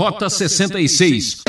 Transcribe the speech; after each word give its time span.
Rota 0.00 0.30
66. 0.30 1.42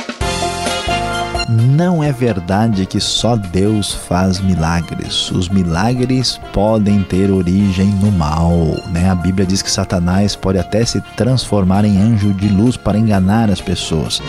Não 1.47 2.03
é 2.03 2.11
verdade 2.11 2.85
que 2.85 2.99
só 2.99 3.37
Deus 3.37 3.93
faz 3.93 4.41
milagres. 4.41 5.31
Os 5.31 5.47
milagres 5.47 6.37
podem 6.51 7.01
ter 7.01 7.31
origem 7.31 7.87
no 7.87 8.11
mal. 8.11 8.51
Né? 8.91 9.09
A 9.09 9.15
Bíblia 9.15 9.45
diz 9.45 9.61
que 9.61 9.71
Satanás 9.71 10.35
pode 10.35 10.59
até 10.59 10.83
se 10.83 10.99
transformar 11.15 11.85
em 11.85 11.97
anjo 11.97 12.33
de 12.33 12.49
luz 12.49 12.75
para 12.75 12.97
enganar 12.97 13.49
as 13.49 13.61
pessoas. 13.61 14.21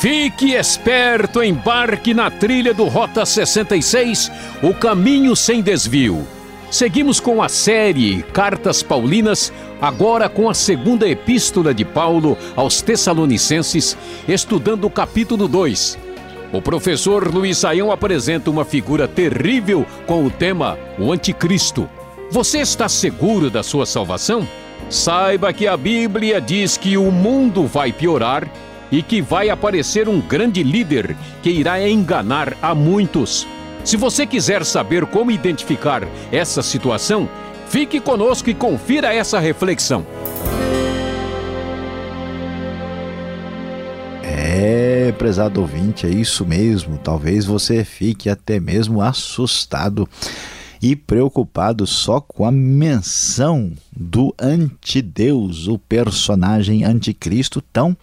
Fique 0.00 0.52
esperto, 0.52 1.42
embarque 1.42 2.14
na 2.14 2.30
trilha 2.30 2.72
do 2.72 2.84
Rota 2.84 3.26
66, 3.26 4.30
o 4.62 4.72
caminho 4.72 5.34
sem 5.34 5.60
desvio. 5.60 6.24
Seguimos 6.72 7.20
com 7.20 7.42
a 7.42 7.50
série 7.50 8.22
Cartas 8.32 8.82
Paulinas, 8.82 9.52
agora 9.78 10.26
com 10.26 10.48
a 10.48 10.54
segunda 10.54 11.06
epístola 11.06 11.74
de 11.74 11.84
Paulo 11.84 12.34
aos 12.56 12.80
Tessalonicenses, 12.80 13.94
estudando 14.26 14.86
o 14.86 14.90
capítulo 14.90 15.46
2. 15.46 15.98
O 16.50 16.62
professor 16.62 17.30
Luiz 17.30 17.58
Saião 17.58 17.92
apresenta 17.92 18.50
uma 18.50 18.64
figura 18.64 19.06
terrível 19.06 19.84
com 20.06 20.24
o 20.24 20.30
tema 20.30 20.78
O 20.98 21.12
Anticristo. 21.12 21.86
Você 22.30 22.60
está 22.60 22.88
seguro 22.88 23.50
da 23.50 23.62
sua 23.62 23.84
salvação? 23.84 24.48
Saiba 24.88 25.52
que 25.52 25.68
a 25.68 25.76
Bíblia 25.76 26.40
diz 26.40 26.78
que 26.78 26.96
o 26.96 27.12
mundo 27.12 27.66
vai 27.66 27.92
piorar 27.92 28.50
e 28.90 29.02
que 29.02 29.20
vai 29.20 29.50
aparecer 29.50 30.08
um 30.08 30.22
grande 30.22 30.62
líder 30.62 31.14
que 31.42 31.50
irá 31.50 31.86
enganar 31.86 32.56
a 32.62 32.74
muitos. 32.74 33.46
Se 33.84 33.96
você 33.96 34.26
quiser 34.26 34.64
saber 34.64 35.04
como 35.06 35.30
identificar 35.30 36.02
essa 36.30 36.62
situação, 36.62 37.28
fique 37.68 38.00
conosco 38.00 38.48
e 38.48 38.54
confira 38.54 39.12
essa 39.12 39.40
reflexão. 39.40 40.06
É, 44.22 45.12
prezado 45.18 45.60
ouvinte, 45.60 46.06
é 46.06 46.10
isso 46.10 46.46
mesmo. 46.46 46.96
Talvez 46.96 47.44
você 47.44 47.84
fique 47.84 48.30
até 48.30 48.60
mesmo 48.60 49.02
assustado 49.02 50.08
e 50.80 50.94
preocupado 50.94 51.86
só 51.86 52.20
com 52.20 52.44
a 52.44 52.52
menção 52.52 53.72
do 53.96 54.34
antideus, 54.40 55.66
o 55.66 55.78
personagem 55.78 56.84
anticristo 56.84 57.60
tão 57.60 57.96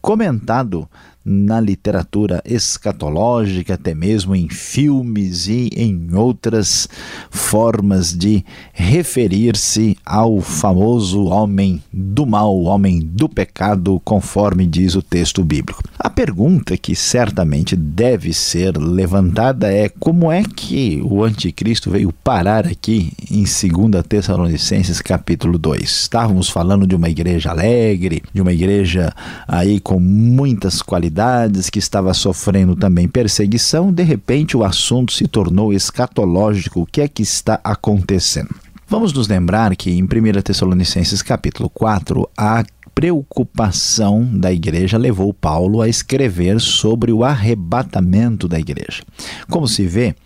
comentado 0.00 0.88
na 1.28 1.60
literatura 1.60 2.42
escatológica, 2.44 3.74
até 3.74 3.94
mesmo 3.94 4.34
em 4.34 4.48
filmes 4.48 5.46
e 5.46 5.68
em 5.76 6.14
outras 6.14 6.88
formas 7.30 8.16
de 8.16 8.44
referir-se 8.72 9.96
ao 10.04 10.40
famoso 10.40 11.24
homem 11.26 11.82
do 11.92 12.24
mal, 12.24 12.62
homem 12.62 13.00
do 13.00 13.28
pecado, 13.28 14.00
conforme 14.04 14.66
diz 14.66 14.94
o 14.94 15.02
texto 15.02 15.44
bíblico. 15.44 15.82
A 16.00 16.08
pergunta 16.08 16.76
que 16.76 16.94
certamente 16.94 17.74
deve 17.74 18.32
ser 18.32 18.78
levantada 18.78 19.72
é 19.72 19.88
como 19.88 20.30
é 20.30 20.44
que 20.44 21.02
o 21.02 21.24
anticristo 21.24 21.90
veio 21.90 22.12
parar 22.12 22.68
aqui 22.68 23.12
em 23.28 23.42
2 23.42 24.06
Tessalonicenses 24.08 25.02
capítulo 25.02 25.58
2. 25.58 25.82
Estávamos 25.82 26.48
falando 26.48 26.86
de 26.86 26.94
uma 26.94 27.08
igreja 27.08 27.50
alegre, 27.50 28.22
de 28.32 28.40
uma 28.40 28.52
igreja 28.52 29.12
aí 29.48 29.80
com 29.80 29.98
muitas 29.98 30.82
qualidades 30.82 31.68
que 31.68 31.80
estava 31.80 32.14
sofrendo 32.14 32.76
também 32.76 33.08
perseguição, 33.08 33.92
de 33.92 34.04
repente 34.04 34.56
o 34.56 34.62
assunto 34.62 35.12
se 35.12 35.26
tornou 35.26 35.72
escatológico. 35.72 36.82
O 36.82 36.86
que 36.86 37.00
é 37.00 37.08
que 37.08 37.22
está 37.22 37.60
acontecendo? 37.64 38.54
Vamos 38.90 39.12
nos 39.12 39.28
lembrar 39.28 39.76
que 39.76 39.90
em 39.90 40.02
1 40.02 40.06
Tessalonicenses 40.42 41.20
capítulo 41.20 41.68
4, 41.68 42.26
a 42.34 42.64
preocupação 42.98 44.24
da 44.24 44.52
igreja 44.52 44.98
levou 44.98 45.32
Paulo 45.32 45.80
a 45.80 45.88
escrever 45.88 46.60
sobre 46.60 47.12
o 47.12 47.22
arrebatamento 47.22 48.48
da 48.48 48.58
igreja. 48.58 49.04
Como 49.48 49.68
se 49.68 49.86
vê, 49.86 50.16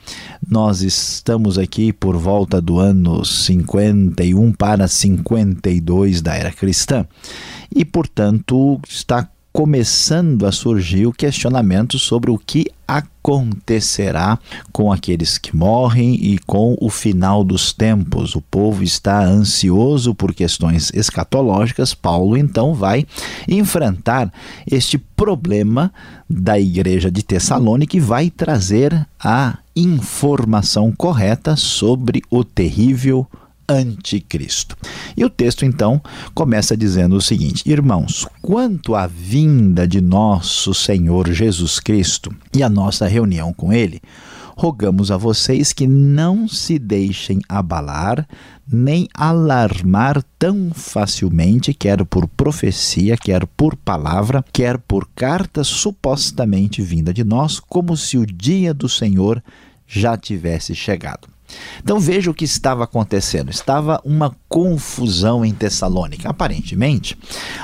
nós 0.49 0.81
estamos 0.81 1.59
aqui 1.59 1.93
por 1.93 2.17
volta 2.17 2.63
do 2.63 2.79
ano 2.79 3.23
51 3.27 4.53
para 4.55 4.89
52 4.89 6.23
da 6.23 6.35
era 6.35 6.51
cristã 6.51 7.07
e, 7.77 7.85
portanto, 7.85 8.81
está 8.89 9.29
começando 9.53 10.47
a 10.47 10.53
surgir 10.53 11.07
o 11.07 11.13
questionamento 11.13 11.99
sobre 11.99 12.31
o 12.31 12.39
que 12.39 12.67
acontecerá 12.89 14.39
com 14.73 14.91
aqueles 14.91 15.37
que 15.37 15.55
morrem 15.55 16.15
e 16.15 16.39
com 16.39 16.77
o 16.81 16.89
final 16.89 17.45
dos 17.45 17.73
tempos. 17.73 18.35
O 18.35 18.41
povo 18.41 18.83
está 18.83 19.23
ansioso 19.23 20.15
por 20.15 20.35
questões 20.35 20.91
escatológicas. 20.95 21.95
Paulo 21.95 22.37
então 22.37 22.75
vai 22.75 23.07
enfrentar 23.47 24.33
este 24.67 24.97
problema 24.97 25.93
da 26.29 26.59
igreja 26.59 27.11
de 27.11 27.23
Tessalônica 27.23 27.97
e 27.97 28.01
vai 28.01 28.31
trazer 28.31 29.07
a 29.23 29.59
informação 29.77 30.93
correta 30.93 31.57
sobre 31.57 32.23
o 32.31 32.43
terrível 32.43 33.27
anticristo. 33.69 34.77
E 35.17 35.25
o 35.25 35.31
texto 35.31 35.65
então 35.65 36.01
começa 36.35 36.77
dizendo 36.77 37.17
o 37.17 37.21
seguinte: 37.21 37.63
Irmãos, 37.67 38.27
quanto 38.41 38.95
à 38.95 39.07
vinda 39.07 39.87
de 39.87 40.01
nosso 40.01 40.75
Senhor 40.75 41.31
Jesus 41.33 41.81
Cristo 41.81 42.35
e 42.55 42.63
a 42.63 42.69
nossa 42.69 43.07
reunião 43.07 43.53
com 43.53 43.73
ele, 43.73 44.01
rogamos 44.57 45.11
a 45.11 45.17
vocês 45.17 45.73
que 45.73 45.87
não 45.87 46.47
se 46.47 46.79
deixem 46.79 47.41
abalar 47.49 48.27
nem 48.71 49.07
alarmar 49.15 50.23
tão 50.39 50.71
facilmente, 50.73 51.75
quer 51.75 52.05
por 52.05 52.27
profecia, 52.27 53.17
quer 53.17 53.47
por 53.47 53.77
palavra, 53.77 54.45
quer 54.53 54.79
por 54.79 55.09
carta 55.15 55.63
supostamente 55.63 56.81
vinda 56.81 57.13
de 57.13 57.23
nós, 57.23 57.61
como 57.61 57.97
se 57.97 58.17
o 58.17 58.25
dia 58.25 58.73
do 58.73 58.89
Senhor 58.89 59.43
já 59.87 60.17
tivesse 60.17 60.75
chegado. 60.75 61.29
Então 61.83 61.99
veja 61.99 62.31
o 62.31 62.35
que 62.35 62.45
estava 62.45 62.85
acontecendo. 62.85 63.51
Estava 63.51 64.01
uma 64.05 64.35
confusão 64.49 65.45
em 65.45 65.53
Tessalônica. 65.53 66.29
Aparentemente, 66.29 67.17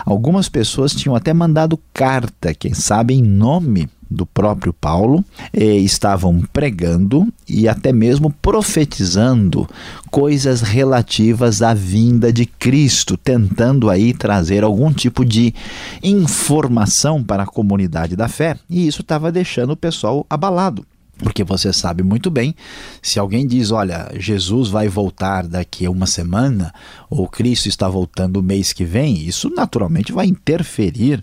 algumas 0.04 0.48
pessoas 0.48 0.94
tinham 0.94 1.14
até 1.14 1.32
mandado 1.32 1.78
carta, 1.92 2.54
quem 2.54 2.74
sabe 2.74 3.14
em 3.14 3.22
nome 3.22 3.88
do 4.10 4.24
próprio 4.24 4.72
Paulo, 4.72 5.22
estavam 5.52 6.40
pregando 6.50 7.30
e 7.46 7.68
até 7.68 7.92
mesmo 7.92 8.30
profetizando 8.40 9.68
coisas 10.10 10.62
relativas 10.62 11.60
à 11.60 11.74
vinda 11.74 12.32
de 12.32 12.46
Cristo, 12.46 13.18
tentando 13.18 13.90
aí 13.90 14.14
trazer 14.14 14.64
algum 14.64 14.90
tipo 14.90 15.26
de 15.26 15.54
informação 16.02 17.22
para 17.22 17.42
a 17.42 17.46
comunidade 17.46 18.16
da 18.16 18.28
fé, 18.28 18.56
e 18.70 18.86
isso 18.86 19.02
estava 19.02 19.30
deixando 19.30 19.72
o 19.72 19.76
pessoal 19.76 20.24
abalado. 20.30 20.86
Porque 21.18 21.42
você 21.42 21.72
sabe 21.72 22.02
muito 22.02 22.30
bem, 22.30 22.54
se 23.02 23.18
alguém 23.18 23.46
diz, 23.46 23.70
olha, 23.72 24.08
Jesus 24.14 24.68
vai 24.68 24.88
voltar 24.88 25.46
daqui 25.46 25.84
a 25.84 25.90
uma 25.90 26.06
semana, 26.06 26.72
ou 27.10 27.26
Cristo 27.26 27.68
está 27.68 27.88
voltando 27.88 28.38
o 28.38 28.42
mês 28.42 28.72
que 28.72 28.84
vem, 28.84 29.26
isso 29.26 29.50
naturalmente 29.50 30.12
vai 30.12 30.26
interferir 30.26 31.22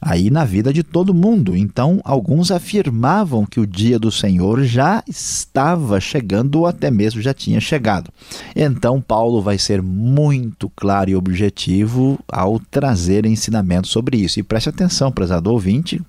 aí 0.00 0.30
na 0.30 0.44
vida 0.44 0.72
de 0.72 0.82
todo 0.82 1.14
mundo. 1.14 1.56
Então, 1.56 2.00
alguns 2.04 2.50
afirmavam 2.50 3.44
que 3.44 3.60
o 3.60 3.66
dia 3.66 3.98
do 3.98 4.10
Senhor 4.10 4.62
já 4.64 5.02
estava 5.06 6.00
chegando 6.00 6.60
ou 6.60 6.66
até 6.66 6.90
mesmo 6.90 7.20
já 7.20 7.34
tinha 7.34 7.60
chegado. 7.60 8.10
Então, 8.54 9.00
Paulo 9.00 9.42
vai 9.42 9.58
ser 9.58 9.82
muito 9.82 10.70
claro 10.74 11.10
e 11.10 11.16
objetivo 11.16 12.18
ao 12.28 12.58
trazer 12.58 13.26
ensinamento 13.26 13.88
sobre 13.88 14.18
isso. 14.18 14.38
E 14.38 14.42
preste 14.42 14.68
atenção, 14.68 15.12
prezado 15.12 15.50
ouvinte, 15.50 16.00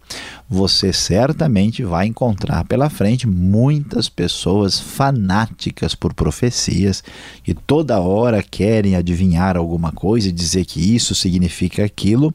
você 0.49 0.91
certamente 0.91 1.83
vai 1.83 2.07
encontrar 2.07 2.63
pela 2.65 2.89
frente 2.89 3.27
muitas 3.27 4.09
pessoas 4.09 4.79
fanáticas 4.79 5.93
por 5.93 6.13
profecias 6.13 7.03
que 7.43 7.53
toda 7.53 7.99
hora 7.99 8.41
querem 8.41 8.95
adivinhar 8.95 9.55
alguma 9.57 9.91
coisa 9.91 10.29
e 10.29 10.31
dizer 10.31 10.65
que 10.65 10.95
isso 10.95 11.13
significa 11.13 11.83
aquilo 11.83 12.33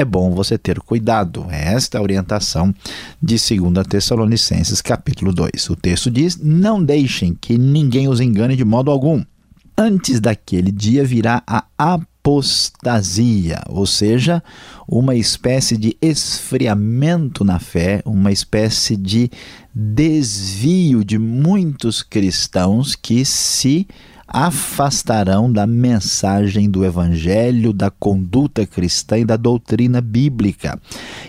é 0.00 0.04
bom 0.04 0.30
você 0.30 0.56
ter 0.56 0.80
cuidado. 0.80 1.46
É 1.50 1.74
esta 1.74 1.98
a 1.98 2.02
orientação 2.02 2.74
de 3.22 3.36
2 3.36 3.86
Tessalonicenses 3.86 4.80
capítulo 4.80 5.32
2. 5.32 5.68
O 5.70 5.76
texto 5.76 6.10
diz: 6.10 6.38
Não 6.38 6.82
deixem 6.82 7.36
que 7.38 7.58
ninguém 7.58 8.08
os 8.08 8.20
engane 8.20 8.56
de 8.56 8.64
modo 8.64 8.90
algum. 8.90 9.22
Antes 9.76 10.20
daquele 10.20 10.72
dia 10.72 11.04
virá 11.04 11.42
a 11.46 11.64
apostasia, 11.78 13.62
ou 13.68 13.86
seja, 13.86 14.42
uma 14.86 15.14
espécie 15.14 15.76
de 15.76 15.96
esfriamento 16.02 17.44
na 17.44 17.58
fé, 17.58 18.02
uma 18.04 18.32
espécie 18.32 18.96
de 18.96 19.30
desvio 19.74 21.04
de 21.04 21.18
muitos 21.18 22.02
cristãos 22.02 22.94
que 22.94 23.24
se 23.24 23.86
afastarão 24.32 25.52
da 25.52 25.66
mensagem 25.66 26.70
do 26.70 26.84
Evangelho, 26.84 27.72
da 27.72 27.90
conduta 27.90 28.64
cristã 28.64 29.18
e 29.18 29.24
da 29.24 29.36
doutrina 29.36 30.00
bíblica. 30.00 30.80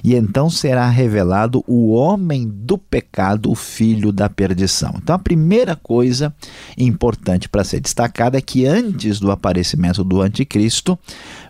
E 0.04 0.14
então 0.14 0.52
será 0.52 0.88
revelado 0.88 1.64
o 1.68 1.92
homem 1.92 2.48
do 2.48 2.78
pecado, 2.78 3.50
o 3.50 3.56
filho 3.56 4.12
da 4.12 4.30
perdição. 4.30 4.94
Então, 4.98 5.16
a 5.16 5.20
primeira 5.20 5.76
coisa 5.76 6.34
importante 6.78 7.50
para 7.50 7.64
ser 7.64 7.80
destacada 7.80 8.38
é 8.38 8.42
que 8.42 8.68
antes 8.68 9.20
do 9.20 9.32
aparecimento 9.32 10.04
do 10.04 10.22
Anticristo, 10.22 10.98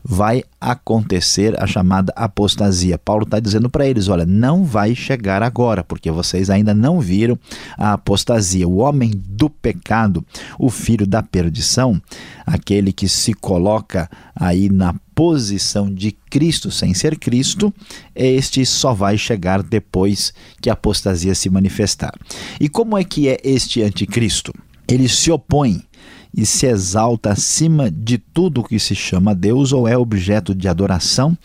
vai 0.04 0.44
acontecer 0.60 1.60
a 1.62 1.68
chamada 1.68 2.12
apostasia. 2.16 2.98
Paulo 2.98 3.24
está 3.24 3.40
dizendo 3.40 3.70
para 3.70 3.88
eles: 3.88 4.08
olha, 4.08 4.26
não 4.26 4.64
vai 4.64 4.96
chegar 4.96 5.44
agora, 5.44 5.84
porque 5.84 6.12
vocês 6.12 6.50
ainda 6.50 6.74
não 6.74 7.00
viram 7.00 7.38
a 7.78 7.94
apostasia. 7.94 8.68
O 8.68 8.78
homem 8.78 9.12
do 9.16 9.50
pecado, 9.50 10.26
o 10.58 10.70
filho 10.70 11.06
da 11.06 11.22
perdição, 11.22 12.02
aquele 12.46 12.92
que 12.92 13.08
se 13.08 13.34
coloca 13.34 14.10
aí 14.36 14.70
na 14.70 14.94
posição 15.14 15.94
de 15.94 16.12
Cristo 16.30 16.72
sem 16.72 16.94
ser 16.94 17.18
Cristo, 17.20 17.74
este 18.16 18.66
só 18.66 18.94
vai 18.94 19.18
chegar 19.18 19.62
depois 19.62 20.34
que 20.60 20.70
a 20.70 20.74
apostasia 20.74 21.36
se 21.36 21.50
manifestar. 21.50 22.14
E 22.60 22.68
como 22.68 22.98
é 22.98 23.04
que 23.04 23.28
é 23.30 23.38
este 23.44 23.84
anticristo? 23.84 24.54
Ele 24.88 25.08
se 25.08 25.32
opõe 25.32 25.84
e 26.34 26.46
se 26.46 26.66
exalta 26.66 27.32
acima 27.32 27.90
de 27.92 28.18
tudo 28.18 28.64
que 28.64 28.80
se 28.80 28.96
chama 28.96 29.36
Deus 29.36 29.74
ou 29.74 29.88
é 29.88 29.98
objeto 29.98 30.56
de 30.56 30.68
adoração, 30.68 31.38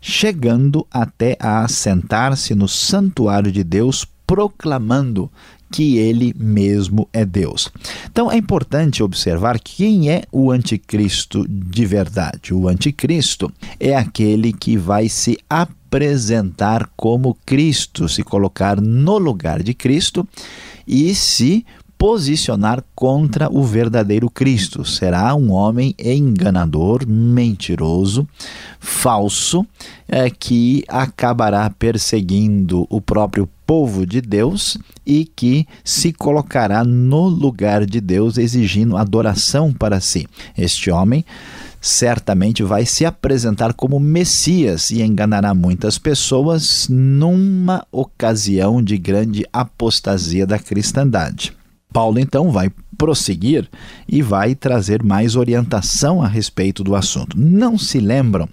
chegando 0.00 0.86
até 0.90 1.36
a 1.38 1.62
assentar-se 1.62 2.54
no 2.54 2.66
santuário 2.68 3.52
de 3.52 3.62
Deus, 3.62 4.06
proclamando 4.26 5.30
que 5.70 5.98
ele 5.98 6.34
mesmo 6.36 7.08
é 7.12 7.24
Deus. 7.24 7.70
Então 8.10 8.30
é 8.30 8.36
importante 8.36 9.02
observar 9.02 9.60
quem 9.60 10.10
é 10.10 10.22
o 10.32 10.50
anticristo 10.50 11.46
de 11.48 11.86
verdade. 11.86 12.52
O 12.52 12.68
anticristo 12.68 13.52
é 13.78 13.94
aquele 13.94 14.52
que 14.52 14.76
vai 14.76 15.08
se 15.08 15.38
apresentar 15.48 16.90
como 16.96 17.36
Cristo, 17.46 18.08
se 18.08 18.22
colocar 18.24 18.80
no 18.80 19.16
lugar 19.18 19.62
de 19.62 19.72
Cristo 19.72 20.26
e 20.86 21.14
se 21.14 21.64
posicionar 22.00 22.82
contra 22.94 23.52
o 23.52 23.62
verdadeiro 23.62 24.30
Cristo. 24.30 24.86
Será 24.86 25.34
um 25.34 25.52
homem 25.52 25.94
enganador, 26.02 27.06
mentiroso, 27.06 28.26
falso, 28.80 29.66
é, 30.08 30.30
que 30.30 30.82
acabará 30.88 31.68
perseguindo 31.68 32.86
o 32.88 33.02
próprio 33.02 33.46
povo 33.66 34.06
de 34.06 34.22
Deus 34.22 34.78
e 35.04 35.26
que 35.26 35.66
se 35.84 36.10
colocará 36.10 36.84
no 36.84 37.28
lugar 37.28 37.84
de 37.84 38.00
Deus, 38.00 38.38
exigindo 38.38 38.96
adoração 38.96 39.70
para 39.70 40.00
si. 40.00 40.26
Este 40.56 40.90
homem 40.90 41.22
certamente 41.82 42.62
vai 42.62 42.86
se 42.86 43.04
apresentar 43.04 43.74
como 43.74 44.00
Messias 44.00 44.90
e 44.90 45.02
enganará 45.02 45.52
muitas 45.52 45.98
pessoas 45.98 46.86
numa 46.88 47.86
ocasião 47.92 48.82
de 48.82 48.96
grande 48.96 49.44
apostasia 49.52 50.46
da 50.46 50.58
cristandade. 50.58 51.59
Paulo 51.92 52.18
então 52.18 52.50
vai 52.50 52.70
prosseguir 52.96 53.68
e 54.08 54.20
vai 54.20 54.54
trazer 54.54 55.02
mais 55.02 55.36
orientação 55.36 56.22
a 56.22 56.28
respeito 56.28 56.84
do 56.84 56.94
assunto. 56.94 57.38
Não 57.38 57.78
se 57.78 57.98
lembram 57.98 58.48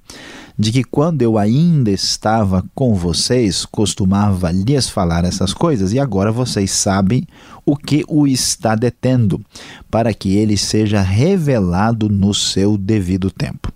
de 0.57 0.71
que 0.71 0.83
quando 0.83 1.21
eu 1.21 1.37
ainda 1.37 1.91
estava 1.91 2.65
com 2.73 2.95
vocês, 2.95 3.63
costumava 3.65 4.49
lhes 4.49 4.89
falar 4.89 5.23
essas 5.23 5.53
coisas, 5.53 5.93
e 5.93 5.99
agora 5.99 6.31
vocês 6.31 6.71
sabem 6.71 7.27
o 7.63 7.75
que 7.75 8.03
o 8.07 8.25
está 8.25 8.73
detendo, 8.73 9.39
para 9.91 10.13
que 10.13 10.35
ele 10.35 10.57
seja 10.57 11.01
revelado 11.01 12.09
no 12.09 12.33
seu 12.33 12.75
devido 12.75 13.29
tempo. 13.29 13.71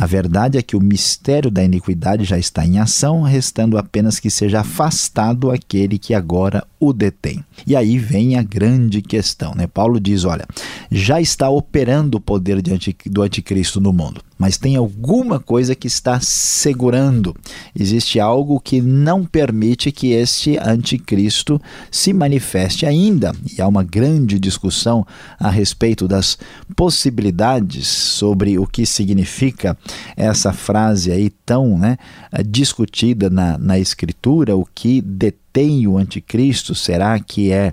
A 0.00 0.06
verdade 0.06 0.56
é 0.56 0.62
que 0.62 0.74
o 0.74 0.80
mistério 0.80 1.50
da 1.50 1.62
iniquidade 1.62 2.24
já 2.24 2.38
está 2.38 2.64
em 2.64 2.78
ação, 2.78 3.20
restando 3.20 3.76
apenas 3.76 4.18
que 4.18 4.30
seja 4.30 4.60
afastado 4.60 5.50
aquele 5.50 5.98
que 5.98 6.14
agora 6.14 6.66
o 6.80 6.94
detém. 6.94 7.44
E 7.66 7.76
aí 7.76 7.98
vem 7.98 8.38
a 8.38 8.42
grande 8.42 9.02
questão, 9.02 9.54
né? 9.54 9.66
Paulo 9.66 10.00
diz: 10.00 10.24
olha, 10.24 10.46
já 10.90 11.20
está 11.20 11.50
operando 11.50 12.16
o 12.16 12.20
poder 12.20 12.62
do 13.04 13.22
anticristo 13.22 13.78
no 13.78 13.92
mundo 13.92 14.22
mas 14.40 14.56
tem 14.56 14.74
alguma 14.74 15.38
coisa 15.38 15.74
que 15.74 15.86
está 15.86 16.18
segurando. 16.18 17.36
Existe 17.78 18.18
algo 18.18 18.58
que 18.58 18.80
não 18.80 19.22
permite 19.22 19.92
que 19.92 20.12
este 20.12 20.56
anticristo 20.56 21.60
se 21.90 22.10
manifeste 22.14 22.86
ainda. 22.86 23.34
E 23.54 23.60
há 23.60 23.68
uma 23.68 23.84
grande 23.84 24.38
discussão 24.38 25.06
a 25.38 25.50
respeito 25.50 26.08
das 26.08 26.38
possibilidades 26.74 27.86
sobre 27.86 28.58
o 28.58 28.66
que 28.66 28.86
significa 28.86 29.76
essa 30.16 30.54
frase 30.54 31.12
aí 31.12 31.28
tão 31.44 31.78
né, 31.78 31.98
discutida 32.46 33.28
na, 33.28 33.58
na 33.58 33.78
Escritura, 33.78 34.56
o 34.56 34.64
que 34.64 35.02
detém 35.02 35.49
tem 35.52 35.86
o 35.86 35.98
anticristo? 35.98 36.74
Será 36.74 37.18
que 37.18 37.52
é 37.52 37.72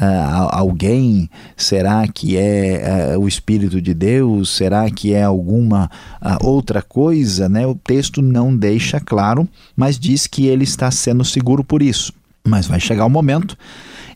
uh, 0.00 0.48
alguém? 0.50 1.30
Será 1.56 2.06
que 2.08 2.36
é 2.36 3.14
uh, 3.16 3.20
o 3.20 3.28
Espírito 3.28 3.80
de 3.80 3.94
Deus? 3.94 4.50
Será 4.50 4.90
que 4.90 5.12
é 5.12 5.22
alguma 5.22 5.90
uh, 6.20 6.46
outra 6.46 6.82
coisa? 6.82 7.48
Né? 7.48 7.66
O 7.66 7.74
texto 7.74 8.20
não 8.20 8.56
deixa 8.56 9.00
claro, 9.00 9.48
mas 9.76 9.98
diz 9.98 10.26
que 10.26 10.46
ele 10.46 10.64
está 10.64 10.90
sendo 10.90 11.24
seguro 11.24 11.62
por 11.62 11.82
isso. 11.82 12.12
Mas 12.44 12.66
vai 12.66 12.80
chegar 12.80 13.06
o 13.06 13.10
momento 13.10 13.56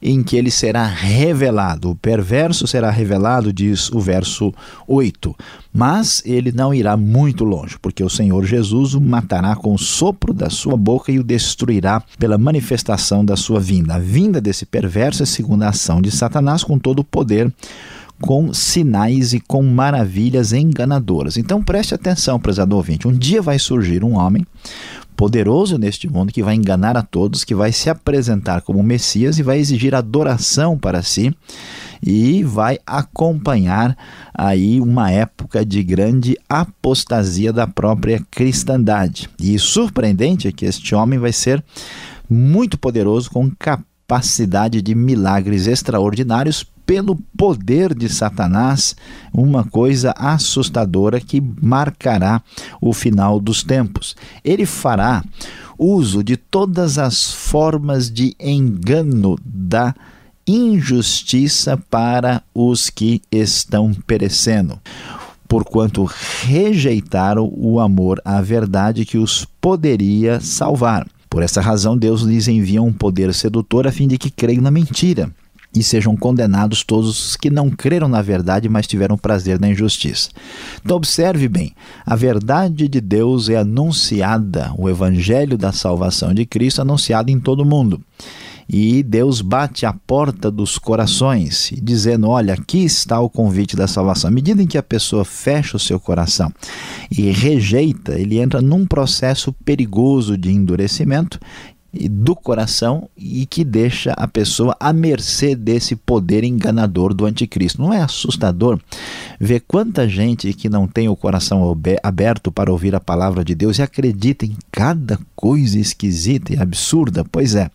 em 0.06 0.22
que 0.22 0.36
ele 0.36 0.52
será 0.52 0.86
revelado. 0.86 1.90
O 1.90 1.96
perverso 1.96 2.64
será 2.64 2.90
revelado, 2.90 3.52
diz 3.52 3.90
o 3.90 3.98
verso 3.98 4.54
8. 4.86 5.34
Mas 5.74 6.22
ele 6.24 6.52
não 6.52 6.72
irá 6.72 6.96
muito 6.96 7.44
longe, 7.44 7.76
porque 7.82 8.04
o 8.04 8.08
Senhor 8.08 8.44
Jesus 8.44 8.94
o 8.94 9.00
matará 9.00 9.56
com 9.56 9.74
o 9.74 9.78
sopro 9.78 10.32
da 10.32 10.48
sua 10.48 10.76
boca 10.76 11.10
e 11.10 11.18
o 11.18 11.24
destruirá 11.24 12.00
pela 12.20 12.38
manifestação 12.38 13.24
da 13.24 13.36
sua 13.36 13.58
vinda. 13.58 13.96
A 13.96 13.98
vinda 13.98 14.40
desse 14.40 14.64
perverso 14.64 15.24
é 15.24 15.26
segundo 15.26 15.64
a 15.64 15.70
ação 15.70 16.00
de 16.00 16.12
Satanás 16.12 16.62
com 16.62 16.78
todo 16.78 17.00
o 17.00 17.04
poder 17.04 17.52
com 18.20 18.52
sinais 18.52 19.32
e 19.32 19.40
com 19.40 19.62
maravilhas 19.62 20.52
enganadoras. 20.52 21.36
Então 21.36 21.62
preste 21.62 21.94
atenção, 21.94 22.40
prezado 22.40 22.76
ouvinte. 22.76 23.06
Um 23.06 23.12
dia 23.12 23.42
vai 23.42 23.58
surgir 23.58 24.02
um 24.02 24.16
homem 24.16 24.44
poderoso 25.16 25.78
neste 25.78 26.08
mundo 26.08 26.32
que 26.32 26.42
vai 26.42 26.54
enganar 26.54 26.96
a 26.96 27.02
todos, 27.02 27.42
que 27.42 27.54
vai 27.54 27.72
se 27.72 27.88
apresentar 27.88 28.60
como 28.60 28.82
Messias 28.82 29.38
e 29.38 29.42
vai 29.42 29.58
exigir 29.58 29.94
adoração 29.94 30.78
para 30.78 31.02
si 31.02 31.34
e 32.02 32.44
vai 32.44 32.78
acompanhar 32.86 33.96
aí 34.34 34.80
uma 34.80 35.10
época 35.10 35.64
de 35.64 35.82
grande 35.82 36.36
apostasia 36.48 37.52
da 37.52 37.66
própria 37.66 38.22
cristandade. 38.30 39.30
E 39.40 39.58
surpreendente 39.58 40.46
é 40.46 40.52
que 40.52 40.66
este 40.66 40.94
homem 40.94 41.18
vai 41.18 41.32
ser 41.32 41.64
muito 42.28 42.76
poderoso 42.76 43.30
com 43.30 43.50
capacidade 43.58 44.82
de 44.82 44.94
milagres 44.94 45.66
extraordinários 45.66 46.66
pelo 46.86 47.16
poder 47.36 47.92
de 47.92 48.08
Satanás, 48.08 48.94
uma 49.34 49.64
coisa 49.64 50.14
assustadora 50.16 51.20
que 51.20 51.42
marcará 51.60 52.40
o 52.80 52.92
final 52.92 53.40
dos 53.40 53.64
tempos. 53.64 54.14
Ele 54.44 54.64
fará 54.64 55.24
uso 55.76 56.22
de 56.22 56.36
todas 56.36 56.96
as 56.96 57.30
formas 57.32 58.10
de 58.10 58.34
engano 58.38 59.36
da 59.44 59.94
injustiça 60.46 61.76
para 61.90 62.40
os 62.54 62.88
que 62.88 63.20
estão 63.32 63.92
perecendo, 64.06 64.78
porquanto 65.48 66.08
rejeitaram 66.44 67.52
o 67.52 67.80
amor 67.80 68.22
à 68.24 68.40
verdade 68.40 69.04
que 69.04 69.18
os 69.18 69.44
poderia 69.60 70.38
salvar. 70.40 71.04
Por 71.28 71.42
essa 71.42 71.60
razão, 71.60 71.98
Deus 71.98 72.22
lhes 72.22 72.46
envia 72.46 72.80
um 72.80 72.92
poder 72.92 73.34
sedutor 73.34 73.88
a 73.88 73.92
fim 73.92 74.06
de 74.06 74.16
que 74.16 74.30
creiam 74.30 74.62
na 74.62 74.70
mentira 74.70 75.32
e 75.76 75.82
sejam 75.82 76.16
condenados 76.16 76.82
todos 76.82 77.28
os 77.28 77.36
que 77.36 77.50
não 77.50 77.70
creram 77.70 78.08
na 78.08 78.22
verdade, 78.22 78.68
mas 78.68 78.86
tiveram 78.86 79.18
prazer 79.18 79.60
na 79.60 79.68
injustiça. 79.68 80.30
Então, 80.82 80.96
observe 80.96 81.48
bem: 81.48 81.72
a 82.04 82.16
verdade 82.16 82.88
de 82.88 83.00
Deus 83.00 83.48
é 83.48 83.56
anunciada, 83.56 84.72
o 84.78 84.88
evangelho 84.88 85.58
da 85.58 85.72
salvação 85.72 86.32
de 86.32 86.46
Cristo 86.46 86.80
é 86.80 86.82
anunciado 86.82 87.30
em 87.30 87.38
todo 87.38 87.60
o 87.60 87.66
mundo. 87.66 88.00
E 88.68 89.04
Deus 89.04 89.40
bate 89.40 89.86
a 89.86 89.92
porta 89.92 90.50
dos 90.50 90.76
corações, 90.76 91.72
dizendo: 91.80 92.28
Olha, 92.28 92.54
aqui 92.54 92.84
está 92.84 93.20
o 93.20 93.30
convite 93.30 93.76
da 93.76 93.86
salvação. 93.86 94.28
À 94.28 94.32
medida 94.32 94.60
em 94.60 94.66
que 94.66 94.76
a 94.76 94.82
pessoa 94.82 95.24
fecha 95.24 95.76
o 95.76 95.80
seu 95.80 96.00
coração 96.00 96.52
e 97.08 97.30
rejeita, 97.30 98.18
ele 98.18 98.40
entra 98.40 98.60
num 98.60 98.84
processo 98.84 99.52
perigoso 99.64 100.36
de 100.36 100.50
endurecimento 100.50 101.38
do 101.92 102.36
coração 102.36 103.08
e 103.16 103.46
que 103.46 103.64
deixa 103.64 104.12
a 104.12 104.28
pessoa 104.28 104.76
à 104.78 104.92
mercê 104.92 105.54
desse 105.54 105.96
poder 105.96 106.44
enganador 106.44 107.14
do 107.14 107.24
anticristo. 107.24 107.80
Não 107.80 107.92
é 107.92 108.02
assustador 108.02 108.78
ver 109.40 109.60
quanta 109.66 110.08
gente 110.08 110.52
que 110.52 110.68
não 110.68 110.86
tem 110.86 111.08
o 111.08 111.16
coração 111.16 111.76
aberto 112.02 112.52
para 112.52 112.70
ouvir 112.70 112.94
a 112.94 113.00
palavra 113.00 113.44
de 113.44 113.54
Deus 113.54 113.78
e 113.78 113.82
acredita 113.82 114.44
em 114.44 114.56
cada 114.70 115.18
coisa 115.34 115.78
esquisita 115.78 116.52
e 116.52 116.58
absurda? 116.58 117.24
Pois 117.24 117.54
é, 117.54 117.70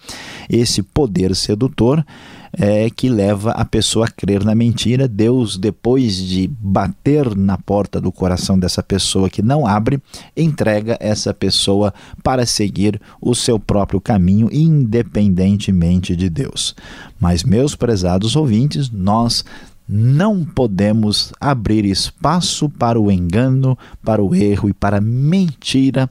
esse 0.50 0.84
poder 0.84 1.36
sedutor 1.36 2.06
é 2.54 2.90
que 2.90 3.10
leva 3.10 3.52
a 3.52 3.64
pessoa 3.64 4.06
a 4.06 4.12
crer 4.12 4.44
na 4.44 4.54
mentira. 4.54 5.08
Deus, 5.08 5.58
depois 5.58 6.16
de 6.16 6.48
bater 6.60 7.36
na 7.36 7.58
porta 7.58 8.00
do 8.00 8.12
coração 8.12 8.58
dessa 8.60 8.84
pessoa 8.84 9.30
que 9.30 9.42
não 9.42 9.66
abre, 9.66 10.02
entrega 10.36 10.98
essa 11.00 11.34
pessoa 11.34 11.94
para 12.24 12.46
seguir 12.46 13.00
o 13.22 13.34
seu 13.34 13.60
próprio 13.60 14.02
caminho, 14.02 14.50
independentemente 14.52 16.16
de 16.16 16.30
Deus. 16.30 16.76
Mas, 17.20 17.44
meus 17.44 17.76
prezados 17.76 18.36
ouvintes, 18.36 18.90
nós 18.90 19.46
não 19.88 20.46
podemos 20.46 21.34
abrir 21.40 21.84
espaço 21.86 22.70
para 22.70 23.00
o 23.00 23.12
engano, 23.12 23.78
para 24.02 24.24
o 24.24 24.34
erro 24.34 24.70
e 24.70 24.74
para 24.74 24.98
a 24.98 25.02
mentira 25.02 26.10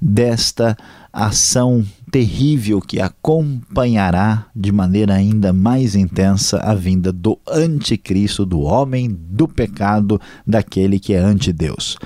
desta 0.00 0.76
ação 1.10 1.84
terrível 2.14 2.80
que 2.80 3.00
acompanhará 3.00 4.46
de 4.54 4.70
maneira 4.70 5.14
ainda 5.14 5.52
mais 5.52 5.96
intensa 5.96 6.58
a 6.58 6.72
vinda 6.72 7.10
do 7.10 7.36
anticristo, 7.44 8.46
do 8.46 8.60
homem, 8.60 9.10
do 9.10 9.48
pecado, 9.48 10.20
daquele 10.46 11.00
que 11.00 11.12
é 11.12 11.18
anti-Deus. 11.18 11.98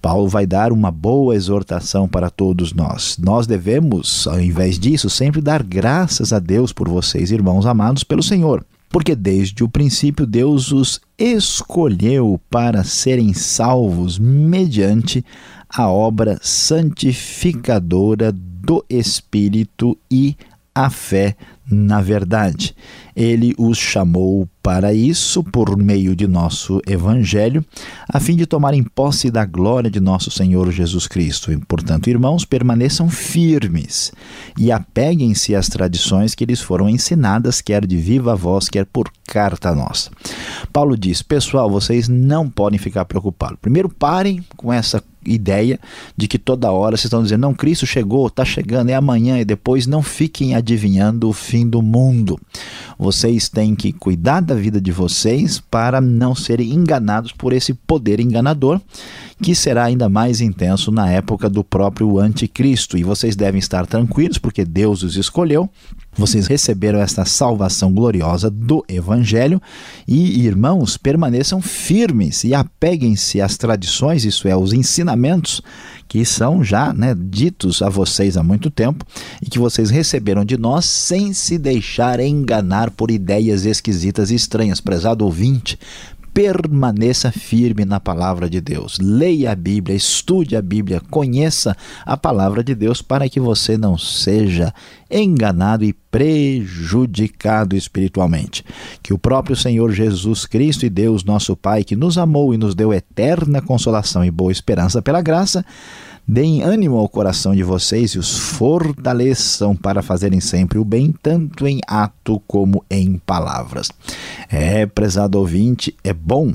Paulo 0.00 0.28
vai 0.28 0.46
dar 0.46 0.72
uma 0.72 0.92
boa 0.92 1.34
exortação 1.34 2.06
para 2.06 2.30
todos 2.30 2.72
nós. 2.72 3.18
Nós 3.18 3.44
devemos, 3.44 4.24
ao 4.28 4.40
invés 4.40 4.78
disso, 4.78 5.10
sempre 5.10 5.40
dar 5.40 5.64
graças 5.64 6.32
a 6.32 6.38
Deus 6.38 6.72
por 6.72 6.88
vocês, 6.88 7.32
irmãos 7.32 7.66
amados 7.66 8.04
pelo 8.04 8.22
Senhor 8.22 8.64
porque 8.92 9.14
desde 9.14 9.62
o 9.62 9.68
princípio 9.68 10.26
Deus 10.26 10.72
os 10.72 11.00
escolheu 11.16 12.40
para 12.50 12.82
serem 12.82 13.32
salvos 13.32 14.18
mediante 14.18 15.24
a 15.72 15.88
obra 15.88 16.38
santificadora 16.42 18.32
do 18.32 18.84
Espírito 18.88 19.96
e 20.10 20.36
a 20.74 20.90
fé 20.90 21.36
na 21.70 22.00
verdade. 22.00 22.74
Ele 23.14 23.54
os 23.58 23.78
chamou 23.78 24.48
para 24.62 24.92
isso 24.92 25.42
por 25.42 25.76
meio 25.76 26.14
de 26.14 26.26
nosso 26.26 26.80
Evangelho, 26.86 27.64
a 28.08 28.20
fim 28.20 28.36
de 28.36 28.46
tomarem 28.46 28.82
posse 28.82 29.30
da 29.30 29.44
glória 29.44 29.90
de 29.90 30.00
nosso 30.00 30.30
Senhor 30.30 30.70
Jesus 30.70 31.06
Cristo. 31.06 31.52
E, 31.52 31.56
portanto, 31.56 32.08
irmãos, 32.08 32.44
permaneçam 32.44 33.08
firmes 33.08 34.12
e 34.58 34.70
apeguem-se 34.70 35.54
às 35.54 35.68
tradições 35.68 36.34
que 36.34 36.44
lhes 36.44 36.60
foram 36.60 36.88
ensinadas, 36.88 37.60
quer 37.60 37.86
de 37.86 37.96
viva 37.96 38.36
voz, 38.36 38.68
quer 38.68 38.86
por 38.86 39.10
carta 39.26 39.74
nossa. 39.74 40.10
Paulo 40.72 40.96
diz: 40.96 41.22
Pessoal, 41.22 41.70
vocês 41.70 42.08
não 42.08 42.48
podem 42.48 42.78
ficar 42.78 43.04
preocupados. 43.04 43.58
Primeiro, 43.60 43.88
parem 43.88 44.44
com 44.56 44.72
essa 44.72 45.02
ideia 45.24 45.78
de 46.16 46.26
que 46.26 46.38
toda 46.38 46.72
hora 46.72 46.96
vocês 46.96 47.04
estão 47.04 47.22
dizendo, 47.22 47.42
não, 47.42 47.54
Cristo 47.54 47.86
chegou, 47.86 48.26
está 48.26 48.44
chegando, 48.44 48.90
é 48.90 48.94
amanhã 48.94 49.38
e 49.38 49.44
depois 49.44 49.86
não 49.86 50.02
fiquem 50.02 50.54
adivinhando 50.54 51.28
o 51.28 51.32
fim 51.60 51.68
do 51.68 51.82
mundo. 51.82 52.38
Vocês 52.98 53.48
têm 53.48 53.74
que 53.74 53.92
cuidar 53.92 54.40
da 54.40 54.54
vida 54.54 54.80
de 54.80 54.90
vocês 54.90 55.60
para 55.70 56.00
não 56.00 56.34
serem 56.34 56.72
enganados 56.72 57.32
por 57.32 57.52
esse 57.52 57.74
poder 57.74 58.20
enganador 58.20 58.80
que 59.42 59.54
será 59.54 59.84
ainda 59.84 60.08
mais 60.08 60.40
intenso 60.40 60.90
na 60.90 61.10
época 61.10 61.48
do 61.48 61.64
próprio 61.64 62.18
anticristo. 62.18 62.98
E 62.98 63.04
vocês 63.04 63.36
devem 63.36 63.58
estar 63.58 63.86
tranquilos 63.86 64.38
porque 64.38 64.64
Deus 64.64 65.02
os 65.02 65.16
escolheu 65.16 65.68
vocês 66.16 66.48
receberam 66.48 66.98
esta 66.98 67.24
salvação 67.24 67.92
gloriosa 67.92 68.50
do 68.50 68.84
Evangelho 68.88 69.62
e, 70.06 70.44
irmãos, 70.44 70.96
permaneçam 70.96 71.62
firmes 71.62 72.42
e 72.42 72.52
apeguem-se 72.52 73.40
às 73.40 73.56
tradições, 73.56 74.24
isso 74.24 74.48
é, 74.48 74.56
os 74.56 74.72
ensinamentos 74.72 75.62
que 76.10 76.24
são 76.24 76.64
já 76.64 76.92
né, 76.92 77.14
ditos 77.16 77.80
a 77.82 77.88
vocês 77.88 78.36
há 78.36 78.42
muito 78.42 78.68
tempo 78.68 79.06
e 79.40 79.48
que 79.48 79.60
vocês 79.60 79.90
receberam 79.90 80.44
de 80.44 80.58
nós 80.58 80.84
sem 80.84 81.32
se 81.32 81.56
deixar 81.56 82.18
enganar 82.18 82.90
por 82.90 83.12
ideias 83.12 83.64
esquisitas 83.64 84.32
e 84.32 84.34
estranhas. 84.34 84.80
Prezado 84.80 85.24
ouvinte, 85.24 85.78
permaneça 86.40 87.30
firme 87.30 87.84
na 87.84 88.00
palavra 88.00 88.48
de 88.48 88.62
Deus. 88.62 88.98
Leia 88.98 89.52
a 89.52 89.54
Bíblia, 89.54 89.94
estude 89.94 90.56
a 90.56 90.62
Bíblia, 90.62 90.98
conheça 91.10 91.76
a 92.02 92.16
palavra 92.16 92.64
de 92.64 92.74
Deus 92.74 93.02
para 93.02 93.28
que 93.28 93.38
você 93.38 93.76
não 93.76 93.98
seja 93.98 94.72
enganado 95.10 95.84
e 95.84 95.92
prejudicado 95.92 97.76
espiritualmente. 97.76 98.64
Que 99.02 99.12
o 99.12 99.18
próprio 99.18 99.54
Senhor 99.54 99.92
Jesus 99.92 100.46
Cristo 100.46 100.86
e 100.86 100.88
Deus, 100.88 101.24
nosso 101.24 101.54
Pai, 101.54 101.84
que 101.84 101.94
nos 101.94 102.16
amou 102.16 102.54
e 102.54 102.56
nos 102.56 102.74
deu 102.74 102.90
eterna 102.90 103.60
consolação 103.60 104.24
e 104.24 104.30
boa 104.30 104.50
esperança 104.50 105.02
pela 105.02 105.20
graça, 105.20 105.62
deem 106.30 106.62
ânimo 106.62 106.96
ao 106.96 107.08
coração 107.08 107.56
de 107.56 107.64
vocês 107.64 108.12
e 108.12 108.18
os 108.18 108.38
fortaleçam 108.38 109.74
para 109.74 110.00
fazerem 110.00 110.38
sempre 110.38 110.78
o 110.78 110.84
bem, 110.84 111.12
tanto 111.20 111.66
em 111.66 111.80
ato 111.88 112.40
como 112.46 112.84
em 112.88 113.18
palavras. 113.18 113.90
É, 114.48 114.86
prezado 114.86 115.40
ouvinte, 115.40 115.92
é 116.04 116.12
bom 116.12 116.54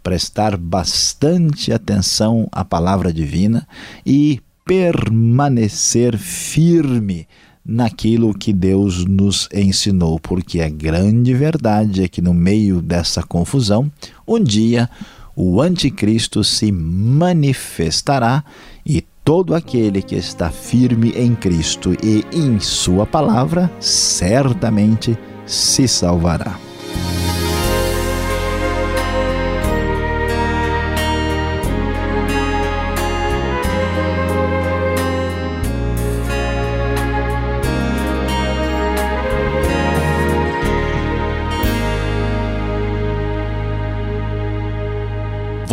prestar 0.00 0.56
bastante 0.56 1.72
atenção 1.72 2.46
à 2.52 2.64
palavra 2.64 3.12
divina 3.12 3.66
e 4.06 4.40
permanecer 4.64 6.16
firme 6.16 7.26
naquilo 7.64 8.32
que 8.32 8.52
Deus 8.52 9.04
nos 9.04 9.48
ensinou, 9.52 10.20
porque 10.20 10.60
a 10.60 10.68
grande 10.68 11.34
verdade 11.34 12.04
é 12.04 12.06
que 12.06 12.22
no 12.22 12.32
meio 12.32 12.80
dessa 12.80 13.24
confusão, 13.24 13.90
um 14.24 14.40
dia 14.40 14.88
o 15.34 15.60
anticristo 15.60 16.44
se 16.44 16.70
manifestará 16.70 18.44
e 18.86 19.04
todo 19.26 19.56
aquele 19.56 20.02
que 20.02 20.14
está 20.14 20.50
firme 20.50 21.10
em 21.16 21.34
Cristo 21.34 21.96
e 22.00 22.24
em 22.32 22.60
Sua 22.60 23.04
palavra 23.04 23.68
certamente 23.80 25.18
se 25.44 25.88
salvará. 25.88 26.56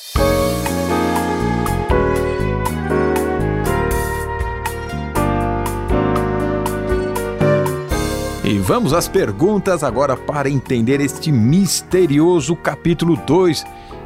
E 8.45 8.59
vamos 8.59 8.93
às 8.93 9.09
perguntas 9.09 9.83
agora 9.83 10.19
para 10.19 10.51
entender 10.51 11.01
este 11.01 11.33
misterioso 11.33 12.55
capítulo 12.55 13.17
2 13.17 13.65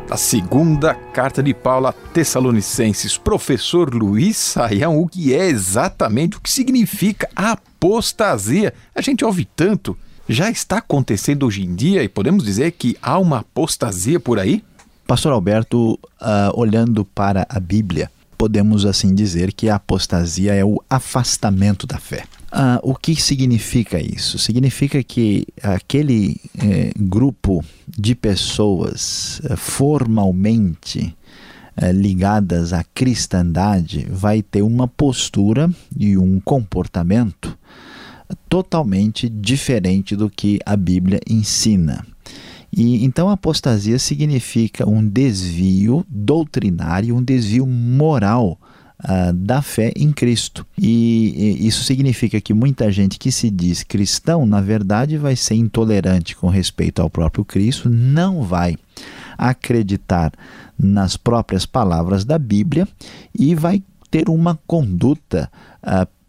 da 0.09 0.17
segunda 0.17 0.95
carta 0.95 1.43
de 1.43 1.53
Paulo 1.53 1.89
a 1.89 1.93
Tessalonicenses. 1.93 3.19
Professor 3.19 3.95
Luiz 3.95 4.39
Saião, 4.39 4.99
o 4.99 5.07
que 5.07 5.35
é 5.35 5.47
exatamente, 5.47 6.39
o 6.39 6.41
que 6.41 6.51
significa 6.51 7.29
apostasia? 7.37 8.73
A 8.95 9.03
gente 9.03 9.25
ouve 9.25 9.45
tanto. 9.45 9.97
Já 10.27 10.51
está 10.51 10.79
acontecendo 10.79 11.47
hoje 11.47 11.63
em 11.63 11.75
dia 11.75 12.03
e 12.03 12.09
podemos 12.09 12.43
dizer 12.43 12.73
que 12.73 12.97
há 13.03 13.19
uma 13.19 13.41
apostasia 13.41 14.19
por 14.19 14.39
aí? 14.39 14.65
Pastor 15.07 15.33
Alberto, 15.33 15.93
uh, 15.93 15.99
olhando 16.55 17.05
para 17.05 17.47
a 17.49 17.61
Bíblia, 17.61 18.11
podemos 18.37 18.87
assim 18.87 19.15
dizer 19.15 19.53
que 19.53 19.69
a 19.69 19.77
apostasia 19.77 20.55
é 20.55 20.65
o 20.65 20.83
afastamento 20.89 21.87
da 21.87 21.99
fé. 21.99 22.25
Ah, 22.51 22.81
o 22.83 22.95
que 22.95 23.15
significa 23.15 24.01
isso? 24.01 24.39
Significa 24.39 25.03
que 25.03 25.47
aquele 25.63 26.41
eh, 26.59 26.93
grupo 26.99 27.63
de 27.87 28.15
pessoas 28.15 29.41
eh, 29.45 29.55
formalmente 29.55 31.15
eh, 31.77 31.93
ligadas 31.93 32.73
à 32.73 32.83
cristandade 32.83 34.07
vai 34.11 34.41
ter 34.41 34.63
uma 34.63 34.89
postura 34.89 35.71
e 35.95 36.17
um 36.17 36.41
comportamento 36.41 37.57
totalmente 38.49 39.29
diferente 39.29 40.17
do 40.17 40.31
que 40.31 40.59
a 40.65 40.75
Bíblia 40.75 41.21
ensina. 41.29 42.05
E 42.73 43.05
então 43.05 43.29
apostasia 43.29 43.99
significa 43.99 44.89
um 44.89 45.07
desvio 45.07 46.05
doutrinário, 46.09 47.15
um 47.15 47.23
desvio 47.23 47.67
moral 47.67 48.59
da 49.35 49.63
fé 49.63 49.93
em 49.95 50.13
Cristo. 50.13 50.67
E, 50.77 51.57
e 51.61 51.67
isso 51.67 51.85
significa 51.85 52.41
que 52.41 52.53
muita 52.53 52.91
gente 52.91 53.19
que 53.19 53.31
se 53.31 53.51
diz 53.51 53.83
cristão, 53.83 54.45
na 54.45 54.61
verdade, 54.61 55.17
vai 55.17 55.37
ser 55.37 55.55
intolerante 55.55 56.35
com 56.35 56.49
respeito 56.49 57.01
ao 57.01 57.09
próprio 57.09 57.45
Cristo, 57.45 57.89
não 57.89 58.43
vai 58.43 58.77
acreditar 59.37 60.33
nas 60.77 61.17
próprias 61.17 61.65
palavras 61.65 62.25
da 62.25 62.39
Bíblia 62.39 62.89
e 63.39 63.55
vai 63.55 63.83
ter 64.11 64.29
uma 64.29 64.59
conduta 64.67 65.51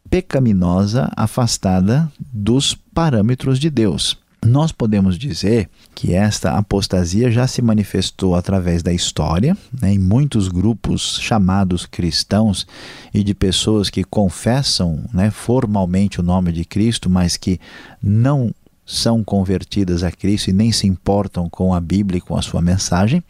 pecaminosa 0.09 1.11
afastada 1.15 2.11
dos 2.19 2.75
parâmetros 2.93 3.59
de 3.59 3.69
Deus. 3.69 4.17
Nós 4.49 4.71
podemos 4.71 5.15
dizer 5.15 5.69
que 5.93 6.15
esta 6.15 6.57
apostasia 6.57 7.29
já 7.29 7.45
se 7.45 7.61
manifestou 7.61 8.33
através 8.33 8.81
da 8.81 8.91
história, 8.91 9.55
né, 9.79 9.93
em 9.93 9.99
muitos 9.99 10.47
grupos 10.47 11.19
chamados 11.21 11.85
cristãos 11.85 12.65
e 13.13 13.23
de 13.23 13.35
pessoas 13.35 13.91
que 13.91 14.03
confessam 14.03 15.03
né, 15.13 15.29
formalmente 15.29 16.19
o 16.19 16.23
nome 16.23 16.51
de 16.51 16.65
Cristo, 16.65 17.11
mas 17.11 17.37
que 17.37 17.59
não 18.01 18.51
são 18.83 19.23
convertidas 19.23 20.01
a 20.01 20.11
Cristo 20.11 20.49
e 20.49 20.53
nem 20.53 20.71
se 20.71 20.87
importam 20.87 21.47
com 21.47 21.71
a 21.71 21.79
Bíblia 21.79 22.17
e 22.17 22.21
com 22.21 22.35
a 22.35 22.41
sua 22.41 22.59
mensagem. 22.59 23.23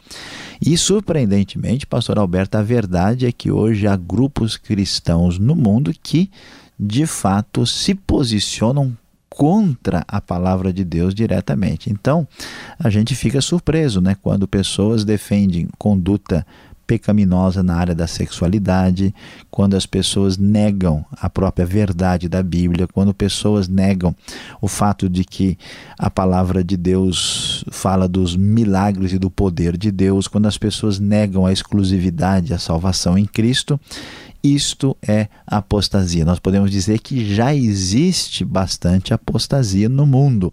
E 0.64 0.74
surpreendentemente, 0.78 1.86
pastor 1.86 2.18
Alberto, 2.18 2.56
a 2.56 2.62
verdade 2.62 3.26
é 3.26 3.32
que 3.32 3.50
hoje 3.50 3.86
há 3.86 3.94
grupos 3.94 4.56
cristãos 4.56 5.38
no 5.38 5.54
mundo 5.54 5.92
que 6.02 6.30
de 6.78 7.04
fato 7.04 7.66
se 7.66 7.94
posicionam 7.94 8.96
contra 9.30 10.04
a 10.08 10.20
palavra 10.20 10.72
de 10.72 10.84
Deus 10.84 11.14
diretamente. 11.14 11.90
Então, 11.90 12.26
a 12.78 12.90
gente 12.90 13.14
fica 13.14 13.40
surpreso, 13.40 14.00
né, 14.00 14.16
quando 14.20 14.46
pessoas 14.46 15.04
defendem 15.04 15.68
conduta 15.78 16.44
pecaminosa 16.90 17.62
na 17.62 17.76
área 17.76 17.94
da 17.94 18.08
sexualidade, 18.08 19.14
quando 19.48 19.76
as 19.76 19.86
pessoas 19.86 20.36
negam 20.36 21.04
a 21.12 21.30
própria 21.30 21.64
verdade 21.64 22.28
da 22.28 22.42
Bíblia, 22.42 22.88
quando 22.88 23.14
pessoas 23.14 23.68
negam 23.68 24.12
o 24.60 24.66
fato 24.66 25.08
de 25.08 25.22
que 25.22 25.56
a 25.96 26.10
palavra 26.10 26.64
de 26.64 26.76
Deus 26.76 27.64
fala 27.70 28.08
dos 28.08 28.34
milagres 28.34 29.12
e 29.12 29.20
do 29.20 29.30
poder 29.30 29.76
de 29.76 29.92
Deus, 29.92 30.26
quando 30.26 30.46
as 30.46 30.58
pessoas 30.58 30.98
negam 30.98 31.46
a 31.46 31.52
exclusividade, 31.52 32.52
a 32.52 32.58
salvação 32.58 33.16
em 33.16 33.24
Cristo 33.24 33.78
isto 34.42 34.96
é 35.06 35.28
apostasia. 35.46 36.24
Nós 36.24 36.38
podemos 36.38 36.70
dizer 36.70 36.98
que 37.00 37.34
já 37.34 37.54
existe 37.54 38.44
bastante 38.44 39.12
apostasia 39.12 39.88
no 39.88 40.06
mundo, 40.06 40.52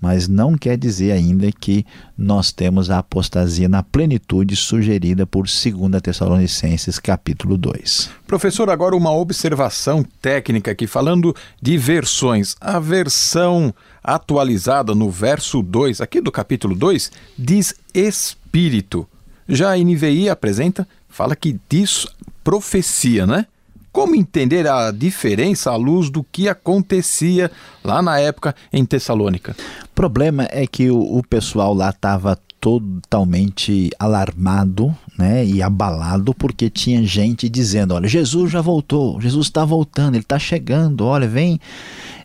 mas 0.00 0.28
não 0.28 0.56
quer 0.56 0.76
dizer 0.76 1.12
ainda 1.12 1.50
que 1.52 1.84
nós 2.16 2.52
temos 2.52 2.90
a 2.90 2.98
apostasia 2.98 3.68
na 3.68 3.82
plenitude 3.82 4.56
sugerida 4.56 5.26
por 5.26 5.46
2 5.46 6.02
Tessalonicenses 6.02 6.98
capítulo 6.98 7.56
2. 7.56 8.10
Professor, 8.26 8.70
agora 8.70 8.96
uma 8.96 9.12
observação 9.12 10.04
técnica 10.20 10.70
aqui 10.70 10.86
falando 10.86 11.34
de 11.60 11.78
versões. 11.78 12.56
A 12.60 12.78
versão 12.78 13.74
atualizada 14.02 14.94
no 14.94 15.10
verso 15.10 15.62
2, 15.62 16.00
aqui 16.00 16.20
do 16.20 16.30
capítulo 16.30 16.74
2, 16.74 17.10
diz 17.36 17.74
espírito. 17.92 19.06
Já 19.48 19.72
a 19.72 19.76
NVI 19.76 20.28
apresenta, 20.28 20.86
fala 21.08 21.36
que 21.36 21.58
diz 21.68 22.06
profecia, 22.46 23.26
né? 23.26 23.44
Como 23.90 24.14
entender 24.14 24.68
a 24.68 24.92
diferença 24.92 25.72
à 25.72 25.76
luz 25.76 26.08
do 26.10 26.22
que 26.22 26.48
acontecia 26.48 27.50
lá 27.82 28.00
na 28.00 28.20
época 28.20 28.54
em 28.72 28.84
Tessalônica? 28.84 29.56
O 29.84 29.88
problema 29.96 30.46
é 30.52 30.64
que 30.64 30.88
o, 30.88 31.00
o 31.18 31.24
pessoal 31.24 31.74
lá 31.74 31.90
estava 31.90 32.38
totalmente 32.60 33.90
alarmado 33.98 34.96
né, 35.18 35.44
e 35.44 35.62
abalado 35.62 36.34
porque 36.34 36.68
tinha 36.68 37.02
gente 37.04 37.48
dizendo: 37.48 37.94
olha, 37.94 38.08
Jesus 38.08 38.50
já 38.50 38.60
voltou, 38.60 39.20
Jesus 39.20 39.46
está 39.46 39.64
voltando, 39.64 40.14
ele 40.14 40.22
está 40.22 40.38
chegando, 40.38 41.04
olha, 41.04 41.28
vem 41.28 41.60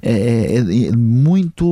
é, 0.03 0.12
é, 0.12 0.57
é, 0.57 0.91
muito 0.95 1.63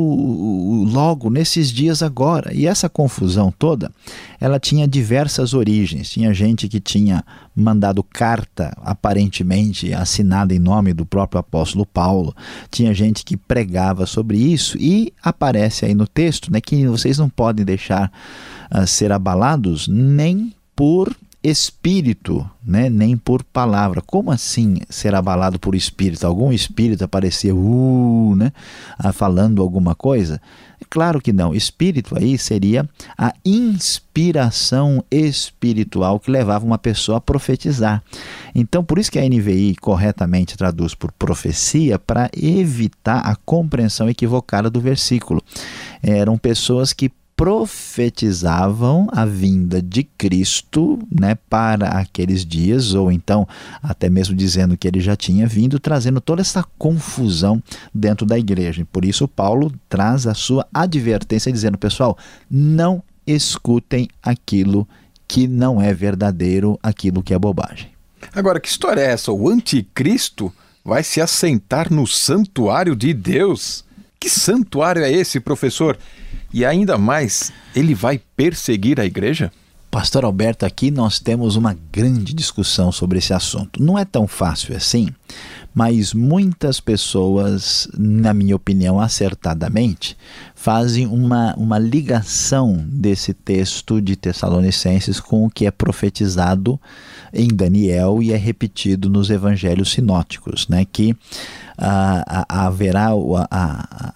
logo 0.91 1.31
nesses 1.31 1.71
dias 1.71 2.03
agora. 2.03 2.53
E 2.53 2.67
essa 2.67 2.87
confusão 2.87 3.51
toda, 3.57 3.91
ela 4.39 4.59
tinha 4.59 4.87
diversas 4.87 5.55
origens. 5.55 6.11
Tinha 6.11 6.31
gente 6.31 6.67
que 6.67 6.79
tinha 6.79 7.25
mandado 7.55 8.03
carta, 8.03 8.71
aparentemente 8.83 9.93
assinada 9.93 10.53
em 10.53 10.59
nome 10.59 10.93
do 10.93 11.07
próprio 11.07 11.39
apóstolo 11.39 11.87
Paulo. 11.87 12.35
Tinha 12.69 12.93
gente 12.93 13.25
que 13.25 13.35
pregava 13.35 14.05
sobre 14.05 14.37
isso 14.37 14.77
e 14.77 15.11
aparece 15.23 15.85
aí 15.85 15.95
no 15.95 16.07
texto 16.07 16.51
né, 16.51 16.61
que 16.61 16.85
vocês 16.85 17.17
não 17.17 17.29
podem 17.29 17.65
deixar 17.65 18.11
uh, 18.71 18.85
ser 18.85 19.11
abalados 19.11 19.87
nem 19.87 20.53
por 20.79 21.13
espírito, 21.43 22.49
né? 22.65 22.89
nem 22.89 23.17
por 23.17 23.43
palavra. 23.43 24.01
Como 24.01 24.31
assim 24.31 24.77
ser 24.89 25.13
abalado 25.13 25.59
por 25.59 25.75
espírito? 25.75 26.25
Algum 26.25 26.53
espírito 26.53 27.03
aparecer 27.03 27.51
uh, 27.51 28.33
né? 28.37 28.53
Ah, 28.97 29.11
falando 29.11 29.61
alguma 29.61 29.93
coisa? 29.93 30.41
É 30.79 30.85
claro 30.89 31.19
que 31.19 31.33
não. 31.33 31.53
Espírito 31.53 32.17
aí 32.17 32.37
seria 32.37 32.87
a 33.17 33.33
inspiração 33.43 35.03
espiritual 35.11 36.17
que 36.17 36.31
levava 36.31 36.65
uma 36.65 36.77
pessoa 36.77 37.17
a 37.17 37.21
profetizar. 37.21 38.01
Então, 38.55 38.81
por 38.81 38.97
isso 38.99 39.11
que 39.11 39.19
a 39.19 39.27
NVI 39.27 39.75
corretamente 39.81 40.57
traduz 40.57 40.95
por 40.95 41.11
profecia 41.11 41.99
para 41.99 42.29
evitar 42.33 43.19
a 43.19 43.35
compreensão 43.35 44.09
equivocada 44.09 44.69
do 44.69 44.79
versículo. 44.79 45.43
Eram 46.01 46.37
pessoas 46.37 46.93
que 46.93 47.11
profetizavam 47.39 49.07
a 49.13 49.23
vinda 49.23 49.81
de 49.81 50.03
Cristo 50.03 50.99
né, 51.09 51.35
para 51.49 51.87
aqueles 51.87 52.45
dias, 52.45 52.93
ou 52.93 53.09
então 53.09 53.47
até 53.81 54.09
mesmo 54.09 54.35
dizendo 54.35 54.75
que 54.75 54.85
ele 54.85 54.99
já 54.99 55.15
tinha 55.15 55.47
vindo, 55.47 55.79
trazendo 55.79 56.19
toda 56.19 56.41
essa 56.41 56.65
confusão 56.77 57.63
dentro 57.95 58.25
da 58.25 58.37
igreja. 58.37 58.85
Por 58.91 59.05
isso, 59.05 59.25
Paulo 59.25 59.71
traz 59.87 60.27
a 60.27 60.33
sua 60.33 60.67
advertência, 60.73 61.49
dizendo: 61.49 61.77
pessoal, 61.77 62.17
não 62.51 63.01
escutem 63.25 64.09
aquilo 64.21 64.85
que 65.25 65.47
não 65.47 65.81
é 65.81 65.93
verdadeiro, 65.93 66.77
aquilo 66.83 67.23
que 67.23 67.33
é 67.33 67.39
bobagem. 67.39 67.87
Agora, 68.35 68.59
que 68.59 68.67
história 68.67 68.99
é 68.99 69.11
essa? 69.11 69.31
O 69.31 69.47
anticristo 69.47 70.51
vai 70.83 71.03
se 71.03 71.21
assentar 71.21 71.89
no 71.89 72.05
santuário 72.05 72.97
de 72.97 73.13
Deus? 73.13 73.85
Que 74.19 74.29
santuário 74.29 75.03
é 75.03 75.11
esse, 75.11 75.39
professor? 75.39 75.97
E 76.53 76.65
ainda 76.65 76.97
mais, 76.97 77.53
ele 77.75 77.95
vai 77.95 78.19
perseguir 78.35 78.99
a 78.99 79.05
igreja? 79.05 79.51
Pastor 79.89 80.23
Alberto, 80.23 80.67
aqui 80.67 80.91
nós 80.91 81.19
temos 81.19 81.55
uma 81.55 81.75
grande 81.91 82.31
discussão 82.33 82.91
sobre 82.91 83.17
esse 83.17 83.33
assunto. 83.33 83.81
Não 83.81 83.97
é 83.97 84.05
tão 84.05 84.27
fácil 84.27 84.75
assim, 84.75 85.07
mas 85.73 86.13
muitas 86.13 86.79
pessoas, 86.79 87.87
na 87.97 88.31
minha 88.31 88.55
opinião, 88.55 88.99
acertadamente, 88.99 90.15
fazem 90.53 91.07
uma, 91.07 91.55
uma 91.55 91.79
ligação 91.79 92.85
desse 92.87 93.33
texto 93.33 93.99
de 93.99 94.15
Tessalonicenses 94.15 95.19
com 95.19 95.45
o 95.45 95.49
que 95.49 95.65
é 95.65 95.71
profetizado 95.71 96.79
em 97.33 97.47
Daniel 97.47 98.21
e 98.21 98.31
é 98.31 98.37
repetido 98.37 99.09
nos 99.09 99.29
evangelhos 99.29 99.91
sinóticos, 99.91 100.67
né? 100.67 100.85
que 100.91 101.15
ah, 101.77 102.45
haverá 102.47 103.15
o, 103.15 103.37
a, 103.37 103.45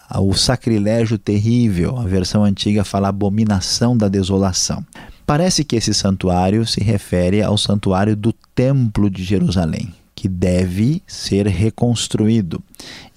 a, 0.10 0.22
o 0.22 0.34
sacrilégio 0.34 1.18
terrível, 1.18 1.98
a 1.98 2.04
versão 2.04 2.44
antiga 2.44 2.84
fala 2.84 3.08
abominação 3.08 3.96
da 3.96 4.08
desolação. 4.08 4.86
Parece 5.26 5.64
que 5.64 5.76
esse 5.76 5.94
santuário 5.94 6.66
se 6.66 6.82
refere 6.82 7.42
ao 7.42 7.58
santuário 7.58 8.16
do 8.16 8.34
Templo 8.54 9.10
de 9.10 9.24
Jerusalém 9.24 9.94
que 10.24 10.30
deve 10.30 11.04
ser 11.06 11.48
reconstruído. 11.48 12.64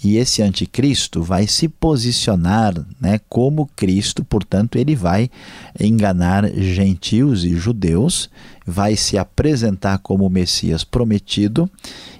E 0.02 0.16
esse 0.16 0.42
anticristo 0.42 1.22
vai 1.22 1.46
se 1.46 1.68
posicionar 1.68 2.74
né, 3.00 3.20
como 3.28 3.70
Cristo, 3.76 4.24
portanto, 4.24 4.76
ele 4.76 4.96
vai 4.96 5.30
enganar 5.78 6.50
gentios 6.52 7.44
e 7.44 7.54
judeus, 7.54 8.28
vai 8.66 8.96
se 8.96 9.16
apresentar 9.16 9.98
como 9.98 10.26
o 10.26 10.28
Messias 10.28 10.82
prometido 10.82 11.70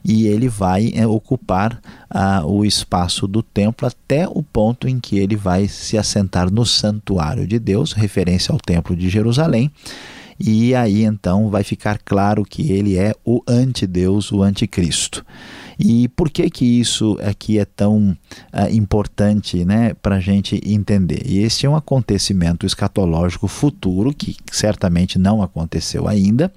e 0.05 0.29
ele 0.29 0.49
vai 0.49 0.93
é, 0.95 1.05
ocupar 1.05 1.83
ah, 2.09 2.47
o 2.47 2.65
espaço 2.65 3.27
do 3.27 3.43
templo 3.43 3.89
até 3.89 4.29
o 4.29 4.41
ponto 4.41 4.87
em 4.87 5.01
que 5.01 5.19
ele 5.19 5.35
vai 5.35 5.67
se 5.67 5.99
assentar 5.99 6.49
no 6.49 6.65
santuário 6.65 7.45
de 7.45 7.59
Deus, 7.59 7.93
referência 7.93 8.53
ao 8.53 8.61
templo 8.61 8.95
de 8.95 9.09
Jerusalém 9.09 9.69
e 10.39 10.75
aí 10.75 11.05
então 11.05 11.49
vai 11.49 11.63
ficar 11.63 11.99
claro 12.05 12.45
que 12.45 12.73
ele 12.73 12.97
é 12.97 13.15
o 13.25 13.43
antideus, 13.49 14.31
o 14.33 14.43
anticristo. 14.43 15.25
E 15.79 16.09
por 16.09 16.31
que 16.31 16.49
que 16.49 16.65
isso 16.65 17.19
aqui 17.23 17.59
é 17.59 17.65
tão 17.65 18.17
uh, 18.53 18.73
importante 18.73 19.65
né, 19.65 19.93
para 19.95 20.17
a 20.17 20.21
gente 20.21 20.61
entender? 20.65 21.23
E 21.27 21.39
este 21.39 21.67
é 21.67 21.71
um 21.71 21.77
acontecimento 21.77 22.65
escatológico 22.65 23.47
futuro 23.47 24.13
que 24.15 24.37
certamente 24.51 25.19
não 25.19 25.43
aconteceu 25.43 26.09
ainda. 26.09 26.51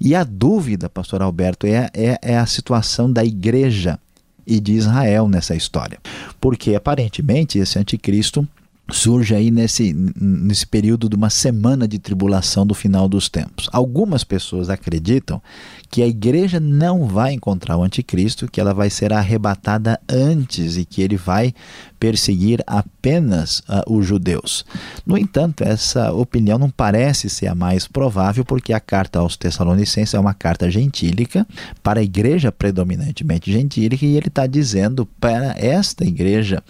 E 0.00 0.14
a 0.14 0.24
dúvida, 0.24 0.88
pastor 0.88 1.20
Alberto, 1.20 1.66
é, 1.66 1.90
é, 1.92 2.18
é 2.22 2.38
a 2.38 2.46
situação 2.46 3.12
da 3.12 3.22
igreja 3.22 3.98
e 4.46 4.58
de 4.58 4.72
Israel 4.72 5.28
nessa 5.28 5.54
história. 5.54 5.98
Porque 6.40 6.74
aparentemente 6.74 7.58
esse 7.58 7.78
anticristo 7.78 8.48
surge 8.92 9.34
aí 9.34 9.50
nesse, 9.50 9.92
nesse 9.92 10.66
período 10.66 11.08
de 11.08 11.16
uma 11.16 11.30
semana 11.30 11.88
de 11.88 11.98
tribulação 11.98 12.66
do 12.66 12.74
final 12.74 13.08
dos 13.08 13.28
tempos. 13.28 13.68
Algumas 13.72 14.22
pessoas 14.22 14.68
acreditam 14.68 15.42
que 15.90 16.02
a 16.02 16.06
igreja 16.06 16.60
não 16.60 17.06
vai 17.06 17.32
encontrar 17.32 17.76
o 17.76 17.82
anticristo, 17.82 18.50
que 18.50 18.60
ela 18.60 18.72
vai 18.72 18.90
ser 18.90 19.12
arrebatada 19.12 20.00
antes 20.08 20.76
e 20.76 20.84
que 20.84 21.02
ele 21.02 21.16
vai 21.16 21.54
perseguir 22.02 22.64
apenas 22.66 23.60
uh, 23.60 23.88
os 23.88 24.04
judeus. 24.04 24.64
No 25.06 25.16
entanto, 25.16 25.62
essa 25.62 26.12
opinião 26.12 26.58
não 26.58 26.68
parece 26.68 27.30
ser 27.30 27.46
a 27.46 27.54
mais 27.54 27.86
provável, 27.86 28.44
porque 28.44 28.72
a 28.72 28.80
carta 28.80 29.20
aos 29.20 29.36
Tessalonicenses 29.36 30.12
é 30.12 30.18
uma 30.18 30.34
carta 30.34 30.68
gentílica 30.68 31.46
para 31.80 32.00
a 32.00 32.02
igreja 32.02 32.50
predominantemente 32.50 33.52
gentílica, 33.52 34.04
e 34.04 34.16
ele 34.16 34.26
está 34.26 34.48
dizendo 34.48 35.06
para 35.20 35.54
esta 35.56 36.04
igreja 36.04 36.60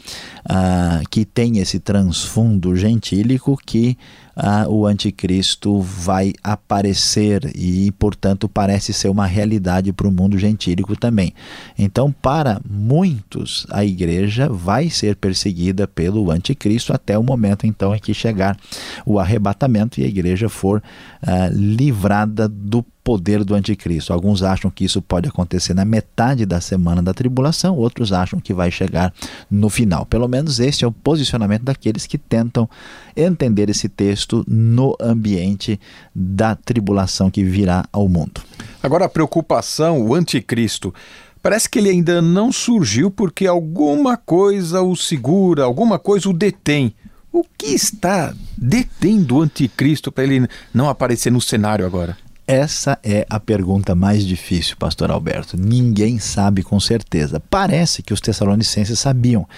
uh, 0.44 1.08
que 1.08 1.24
tem 1.24 1.60
esse 1.60 1.78
transfundo 1.78 2.76
gentílico 2.76 3.58
que 3.64 3.96
ah, 4.36 4.66
o 4.68 4.86
anticristo 4.86 5.80
vai 5.80 6.32
aparecer 6.42 7.50
e, 7.54 7.90
portanto, 7.92 8.48
parece 8.48 8.92
ser 8.92 9.08
uma 9.08 9.26
realidade 9.26 9.92
para 9.92 10.08
o 10.08 10.12
mundo 10.12 10.38
gentílico 10.38 10.96
também. 10.96 11.32
Então, 11.78 12.10
para 12.10 12.60
muitos, 12.68 13.66
a 13.70 13.84
igreja 13.84 14.48
vai 14.48 14.88
ser 14.90 15.16
perseguida 15.16 15.86
pelo 15.86 16.30
anticristo 16.30 16.92
até 16.92 17.18
o 17.18 17.22
momento 17.22 17.66
então 17.66 17.94
em 17.94 17.98
que 17.98 18.14
chegar 18.14 18.56
o 19.04 19.18
arrebatamento 19.18 20.00
e 20.00 20.04
a 20.04 20.08
igreja 20.08 20.48
for 20.48 20.82
ah, 21.22 21.48
livrada 21.52 22.48
do 22.48 22.84
poder 23.04 23.44
do 23.44 23.54
anticristo. 23.54 24.12
Alguns 24.12 24.42
acham 24.42 24.70
que 24.70 24.84
isso 24.84 25.02
pode 25.02 25.28
acontecer 25.28 25.74
na 25.74 25.84
metade 25.84 26.46
da 26.46 26.60
semana 26.60 27.02
da 27.02 27.12
tribulação, 27.12 27.76
outros 27.76 28.12
acham 28.12 28.40
que 28.40 28.54
vai 28.54 28.70
chegar 28.70 29.12
no 29.50 29.68
final. 29.68 30.06
Pelo 30.06 30.28
menos 30.28 30.60
este 30.60 30.84
é 30.84 30.88
o 30.88 30.92
posicionamento 30.92 31.62
daqueles 31.62 32.06
que 32.06 32.18
tentam 32.18 32.68
entender 33.16 33.68
esse 33.68 33.88
texto 33.88 34.44
no 34.46 34.96
ambiente 35.00 35.78
da 36.14 36.54
tribulação 36.54 37.30
que 37.30 37.42
virá 37.42 37.84
ao 37.92 38.08
mundo. 38.08 38.40
Agora 38.82 39.06
a 39.06 39.08
preocupação, 39.08 40.00
o 40.02 40.14
anticristo, 40.14 40.94
parece 41.42 41.68
que 41.68 41.78
ele 41.78 41.90
ainda 41.90 42.22
não 42.22 42.52
surgiu 42.52 43.10
porque 43.10 43.46
alguma 43.46 44.16
coisa 44.16 44.80
o 44.80 44.94
segura, 44.96 45.64
alguma 45.64 45.98
coisa 45.98 46.28
o 46.28 46.32
detém. 46.32 46.94
O 47.32 47.44
que 47.56 47.68
está 47.68 48.34
detendo 48.56 49.36
o 49.36 49.40
anticristo 49.40 50.12
para 50.12 50.24
ele 50.24 50.46
não 50.72 50.88
aparecer 50.88 51.32
no 51.32 51.40
cenário 51.40 51.86
agora? 51.86 52.16
Essa 52.52 52.98
é 53.02 53.26
a 53.30 53.40
pergunta 53.40 53.94
mais 53.94 54.26
difícil, 54.26 54.76
pastor 54.76 55.10
Alberto. 55.10 55.56
Ninguém 55.56 56.18
sabe 56.18 56.62
com 56.62 56.78
certeza. 56.78 57.42
Parece 57.48 58.02
que 58.02 58.12
os 58.12 58.20
tessalonicenses 58.20 58.98
sabiam 58.98 59.48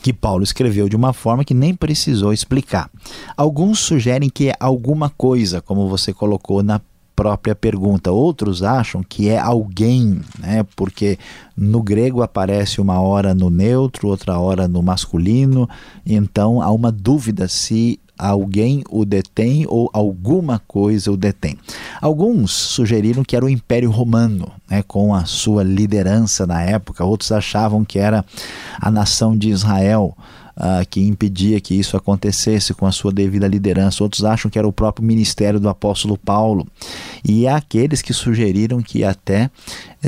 que 0.00 0.12
Paulo 0.12 0.44
escreveu 0.44 0.88
de 0.88 0.94
uma 0.94 1.12
forma 1.12 1.44
que 1.44 1.52
nem 1.52 1.74
precisou 1.74 2.32
explicar. 2.32 2.88
Alguns 3.36 3.80
sugerem 3.80 4.30
que 4.30 4.50
é 4.50 4.54
alguma 4.60 5.10
coisa, 5.10 5.60
como 5.60 5.88
você 5.88 6.12
colocou 6.12 6.62
na 6.62 6.80
própria 7.16 7.56
pergunta. 7.56 8.12
Outros 8.12 8.62
acham 8.62 9.02
que 9.02 9.28
é 9.28 9.36
alguém, 9.36 10.20
né? 10.38 10.64
Porque 10.76 11.18
no 11.56 11.82
grego 11.82 12.22
aparece 12.22 12.80
uma 12.80 13.00
hora 13.00 13.34
no 13.34 13.50
neutro, 13.50 14.06
outra 14.06 14.38
hora 14.38 14.68
no 14.68 14.80
masculino, 14.80 15.68
então 16.06 16.62
há 16.62 16.70
uma 16.70 16.92
dúvida 16.92 17.48
se 17.48 17.98
alguém 18.18 18.82
o 18.90 19.04
detém 19.04 19.64
ou 19.68 19.88
alguma 19.92 20.58
coisa 20.66 21.12
o 21.12 21.16
detém. 21.16 21.56
Alguns 22.00 22.50
sugeriram 22.52 23.22
que 23.22 23.36
era 23.36 23.44
o 23.44 23.48
Império 23.48 23.90
Romano, 23.90 24.50
né, 24.68 24.82
com 24.82 25.14
a 25.14 25.24
sua 25.24 25.62
liderança 25.62 26.46
na 26.46 26.62
época, 26.62 27.04
outros 27.04 27.30
achavam 27.30 27.84
que 27.84 27.98
era 27.98 28.24
a 28.80 28.90
nação 28.90 29.36
de 29.36 29.48
Israel. 29.50 30.16
Uh, 30.60 30.82
que 30.90 31.00
impedia 31.06 31.60
que 31.60 31.72
isso 31.72 31.96
acontecesse 31.96 32.74
com 32.74 32.84
a 32.84 32.90
sua 32.90 33.12
devida 33.12 33.46
liderança. 33.46 34.02
Outros 34.02 34.24
acham 34.24 34.50
que 34.50 34.58
era 34.58 34.66
o 34.66 34.72
próprio 34.72 35.06
ministério 35.06 35.60
do 35.60 35.68
apóstolo 35.68 36.18
Paulo. 36.18 36.66
E 37.24 37.46
há 37.46 37.54
aqueles 37.54 38.02
que 38.02 38.12
sugeriram 38.12 38.82
que 38.82 39.04
até 39.04 39.52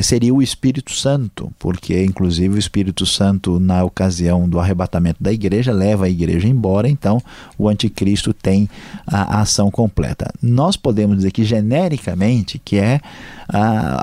seria 0.02 0.32
o 0.32 0.40
Espírito 0.40 0.92
Santo, 0.92 1.52
porque 1.58 2.04
inclusive 2.04 2.54
o 2.54 2.58
Espírito 2.58 3.04
Santo, 3.04 3.58
na 3.58 3.82
ocasião 3.82 4.48
do 4.48 4.60
arrebatamento 4.60 5.22
da 5.22 5.32
igreja, 5.32 5.72
leva 5.72 6.06
a 6.06 6.08
igreja 6.08 6.46
embora, 6.46 6.88
então 6.88 7.20
o 7.58 7.68
anticristo 7.68 8.32
tem 8.32 8.68
a, 9.06 9.40
ação 9.40 9.70
completa. 9.70 10.32
Nós 10.40 10.76
podemos 10.76 11.16
dizer 11.16 11.32
que 11.32 11.44
genericamente 11.44 12.58
que 12.58 12.78
é 12.78 13.00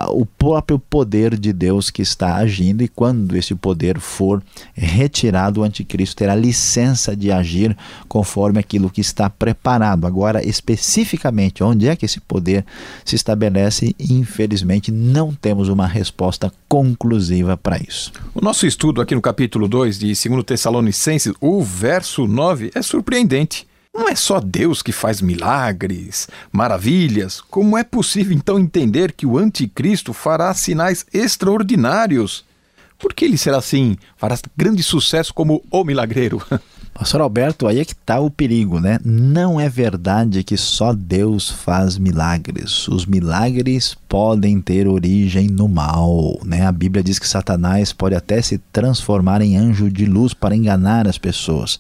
o 0.10 0.26
próprio 0.26 0.78
poder 0.78 1.38
de 1.38 1.54
Deus 1.54 1.89
que 1.89 2.02
está 2.02 2.36
agindo, 2.36 2.84
e 2.84 2.88
quando 2.88 3.36
esse 3.38 3.56
poder 3.56 4.00
for 4.00 4.43
retirado, 4.73 5.62
o 5.62 5.63
anticristo 5.63 6.17
terá 6.17 6.36
licença 6.36 7.15
de 7.15 7.32
agir 7.32 7.76
conforme 8.10 8.60
aquilo 8.60 8.89
que 8.89 9.00
está 9.00 9.30
preparado. 9.30 10.06
Agora, 10.06 10.45
especificamente, 10.45 11.63
onde 11.63 11.88
é 11.88 11.95
que 11.95 12.06
esse 12.06 12.19
poder 12.19 12.65
se 13.06 13.15
estabelece? 13.15 13.95
Infelizmente, 13.97 14.91
não 14.91 15.34
temos 15.34 15.69
uma 15.69 15.77
uma 15.78 15.88
resposta 15.88 16.52
conclusiva 16.68 17.56
para 17.56 17.78
isso. 17.78 18.12
O 18.34 18.42
nosso 18.42 18.66
estudo 18.66 19.00
aqui 19.00 19.13
no 19.13 19.22
capítulo 19.22 19.68
2 19.68 20.00
de 20.00 20.08
2 20.08 20.44
Tessalonicenses, 20.44 21.34
o 21.40 21.62
verso 21.63 22.26
9, 22.26 22.72
é 22.74 22.82
surpreendente. 22.82 23.68
Não 23.94 24.10
é 24.10 24.16
só 24.16 24.40
Deus 24.40 24.82
que 24.82 24.92
faz 24.92 25.22
milagres, 25.22 26.28
maravilhas. 26.52 27.42
Como 27.42 27.78
é 27.78 27.84
possível 27.84 28.36
então 28.36 28.58
entender 28.58 29.12
que 29.12 29.26
o 29.26 29.38
anticristo 29.38 30.13
fará 30.13 30.52
sinais 30.56 31.06
extraordinários? 31.13 32.44
Por 32.98 33.13
que 33.13 33.26
ele 33.26 33.38
será 33.38 33.58
assim? 33.58 33.98
Fará 34.16 34.36
grande 34.56 34.82
sucesso 34.82 35.32
como 35.32 35.63
o 35.70 35.84
milagreiro? 35.84 36.42
Pastor 36.98 37.22
Alberto, 37.22 37.68
aí 37.68 37.80
é 37.80 37.86
que 37.86 37.94
está 37.94 38.20
o 38.20 38.28
perigo, 38.28 38.80
né? 38.80 38.98
Não 39.06 39.62
é 39.62 39.70
verdade 39.70 40.44
que 40.44 40.58
só 40.58 40.94
Deus 40.94 41.48
faz 41.48 41.96
milagres. 41.96 42.88
Os 42.88 43.06
milagres 43.06 43.96
podem 44.10 44.60
ter 44.60 44.88
origem 44.88 45.48
no 45.48 45.68
mal, 45.68 46.40
né? 46.44 46.66
A 46.66 46.72
Bíblia 46.72 47.04
diz 47.04 47.20
que 47.20 47.28
Satanás 47.28 47.94
pode 47.94 48.16
até 48.16 48.42
se 48.42 48.58
transformar 48.74 49.44
em 49.44 49.56
anjo 49.56 49.92
de 49.92 50.08
luz 50.08 50.34
para 50.34 50.56
enganar 50.56 51.08
as 51.08 51.20
pessoas. 51.20 51.80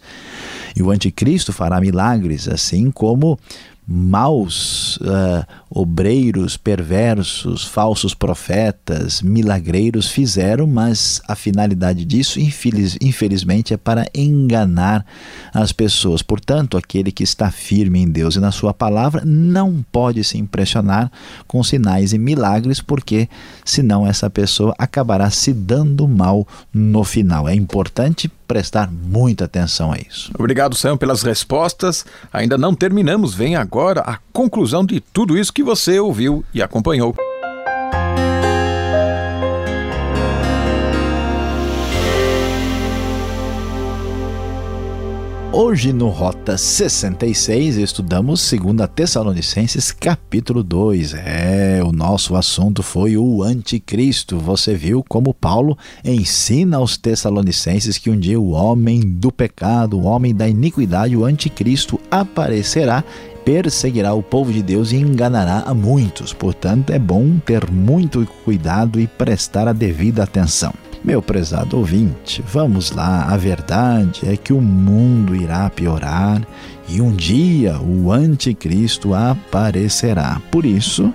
E 0.75 0.83
o 0.83 0.91
anticristo 0.91 1.51
fará 1.51 1.81
milagres, 1.81 2.47
assim 2.47 2.91
como 2.91 3.39
maus 3.87 4.97
uh, 4.97 5.45
obreiros, 5.69 6.57
perversos, 6.57 7.63
falsos 7.63 8.13
profetas, 8.13 9.21
milagreiros 9.21 10.09
fizeram, 10.09 10.67
mas 10.67 11.21
a 11.25 11.35
finalidade 11.35 12.03
disso, 12.03 12.37
infeliz, 12.37 12.97
infelizmente, 13.01 13.73
é 13.73 13.77
para 13.77 14.05
enganar 14.13 15.05
as 15.53 15.71
pessoas. 15.71 16.21
Portanto, 16.21 16.75
aquele 16.75 17.13
que 17.13 17.23
está 17.23 17.49
firme 17.49 18.01
em 18.01 18.09
Deus 18.09 18.35
e 18.35 18.41
na 18.41 18.51
Sua 18.51 18.73
palavra 18.73 19.23
não 19.25 19.85
pode 19.89 20.21
se 20.23 20.37
impressionar 20.37 21.09
com 21.47 21.63
sinais 21.63 22.11
e 22.11 22.17
milagres, 22.17 22.81
porque 22.81 23.29
senão 23.63 24.05
essa 24.05 24.29
pessoa 24.29 24.75
acabará 24.77 25.29
se 25.29 25.53
dando 25.53 26.07
mal 26.07 26.45
no 26.73 27.05
final. 27.05 27.47
É 27.47 27.55
importante 27.55 28.29
prestar 28.47 28.89
muita 28.89 29.45
atenção 29.45 29.91
a 29.91 29.97
isso. 29.97 30.31
Obrigado, 30.37 30.75
Sam, 30.75 30.97
pelas 30.97 31.21
respostas. 31.23 32.05
Ainda 32.31 32.57
não 32.57 32.73
terminamos. 32.73 33.33
Vem 33.33 33.55
agora 33.55 34.01
a 34.01 34.17
conclusão 34.31 34.85
de 34.85 34.99
tudo 34.99 35.37
isso 35.37 35.51
que 35.51 35.63
você 35.63 35.99
ouviu 35.99 36.43
e 36.53 36.61
acompanhou. 36.61 37.15
Hoje 45.59 45.91
no 45.91 46.09
Rota 46.09 46.55
66 46.55 47.77
estudamos 47.77 48.47
2 48.47 48.87
Tessalonicenses 48.93 49.91
capítulo 49.91 50.61
2. 50.61 51.15
É, 51.15 51.81
o 51.83 51.91
nosso 51.91 52.35
assunto 52.35 52.83
foi 52.83 53.17
o 53.17 53.41
anticristo. 53.41 54.37
Você 54.37 54.75
viu 54.75 55.03
como 55.09 55.33
Paulo 55.33 55.75
ensina 56.05 56.77
aos 56.77 56.95
Tessalonicenses 56.95 57.97
que 57.97 58.11
um 58.11 58.19
dia 58.19 58.39
o 58.39 58.51
homem 58.51 58.99
do 58.99 59.31
pecado, 59.31 59.97
o 59.97 60.03
homem 60.03 60.35
da 60.35 60.47
iniquidade, 60.47 61.17
o 61.17 61.25
anticristo 61.25 61.99
aparecerá 62.11 63.03
perseguirá 63.43 64.13
o 64.13 64.21
povo 64.21 64.53
de 64.53 64.61
Deus 64.61 64.91
e 64.91 64.97
enganará 64.97 65.63
a 65.65 65.73
muitos. 65.73 66.33
Portanto, 66.33 66.91
é 66.91 66.99
bom 66.99 67.39
ter 67.39 67.71
muito 67.71 68.27
cuidado 68.45 68.99
e 68.99 69.07
prestar 69.07 69.67
a 69.67 69.73
devida 69.73 70.21
atenção. 70.21 70.71
Meu 71.07 71.21
prezado 71.21 71.77
ouvinte, 71.77 72.43
vamos 72.45 72.91
lá, 72.91 73.27
a 73.29 73.37
verdade 73.37 74.27
é 74.27 74.35
que 74.35 74.51
o 74.51 74.59
mundo 74.59 75.33
irá 75.33 75.69
piorar 75.69 76.45
e 76.85 76.99
um 76.99 77.15
dia 77.15 77.79
o 77.79 78.11
Anticristo 78.11 79.13
aparecerá. 79.13 80.41
Por 80.51 80.65
isso, 80.65 81.13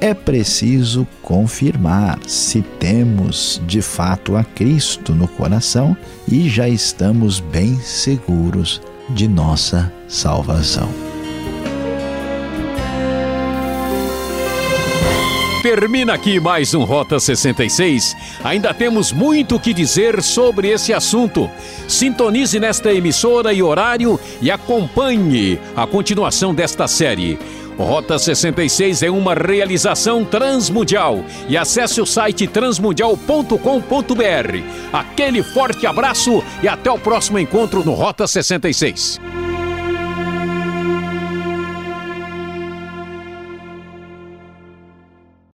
é 0.00 0.14
preciso 0.14 1.04
confirmar 1.20 2.20
se 2.28 2.62
temos 2.78 3.60
de 3.66 3.82
fato 3.82 4.36
a 4.36 4.44
Cristo 4.44 5.12
no 5.12 5.26
coração 5.26 5.96
e 6.30 6.48
já 6.48 6.68
estamos 6.68 7.40
bem 7.40 7.76
seguros 7.80 8.80
de 9.10 9.26
nossa 9.26 9.92
salvação. 10.06 11.03
Termina 15.64 16.12
aqui 16.12 16.38
mais 16.38 16.74
um 16.74 16.84
Rota 16.84 17.18
66. 17.18 18.14
Ainda 18.44 18.74
temos 18.74 19.10
muito 19.10 19.56
o 19.56 19.58
que 19.58 19.72
dizer 19.72 20.22
sobre 20.22 20.68
esse 20.68 20.92
assunto. 20.92 21.50
Sintonize 21.88 22.60
nesta 22.60 22.92
emissora 22.92 23.50
e 23.50 23.62
horário 23.62 24.20
e 24.42 24.50
acompanhe 24.50 25.58
a 25.74 25.86
continuação 25.86 26.54
desta 26.54 26.86
série. 26.86 27.38
Rota 27.78 28.18
66 28.18 29.04
é 29.04 29.10
uma 29.10 29.32
realização 29.32 30.22
transmundial 30.22 31.24
e 31.48 31.56
acesse 31.56 31.98
o 31.98 32.04
site 32.04 32.46
transmundial.com.br. 32.46 33.56
Aquele 34.92 35.42
forte 35.42 35.86
abraço 35.86 36.44
e 36.62 36.68
até 36.68 36.90
o 36.90 36.98
próximo 36.98 37.38
encontro 37.38 37.82
no 37.82 37.94
Rota 37.94 38.26
66. 38.26 39.18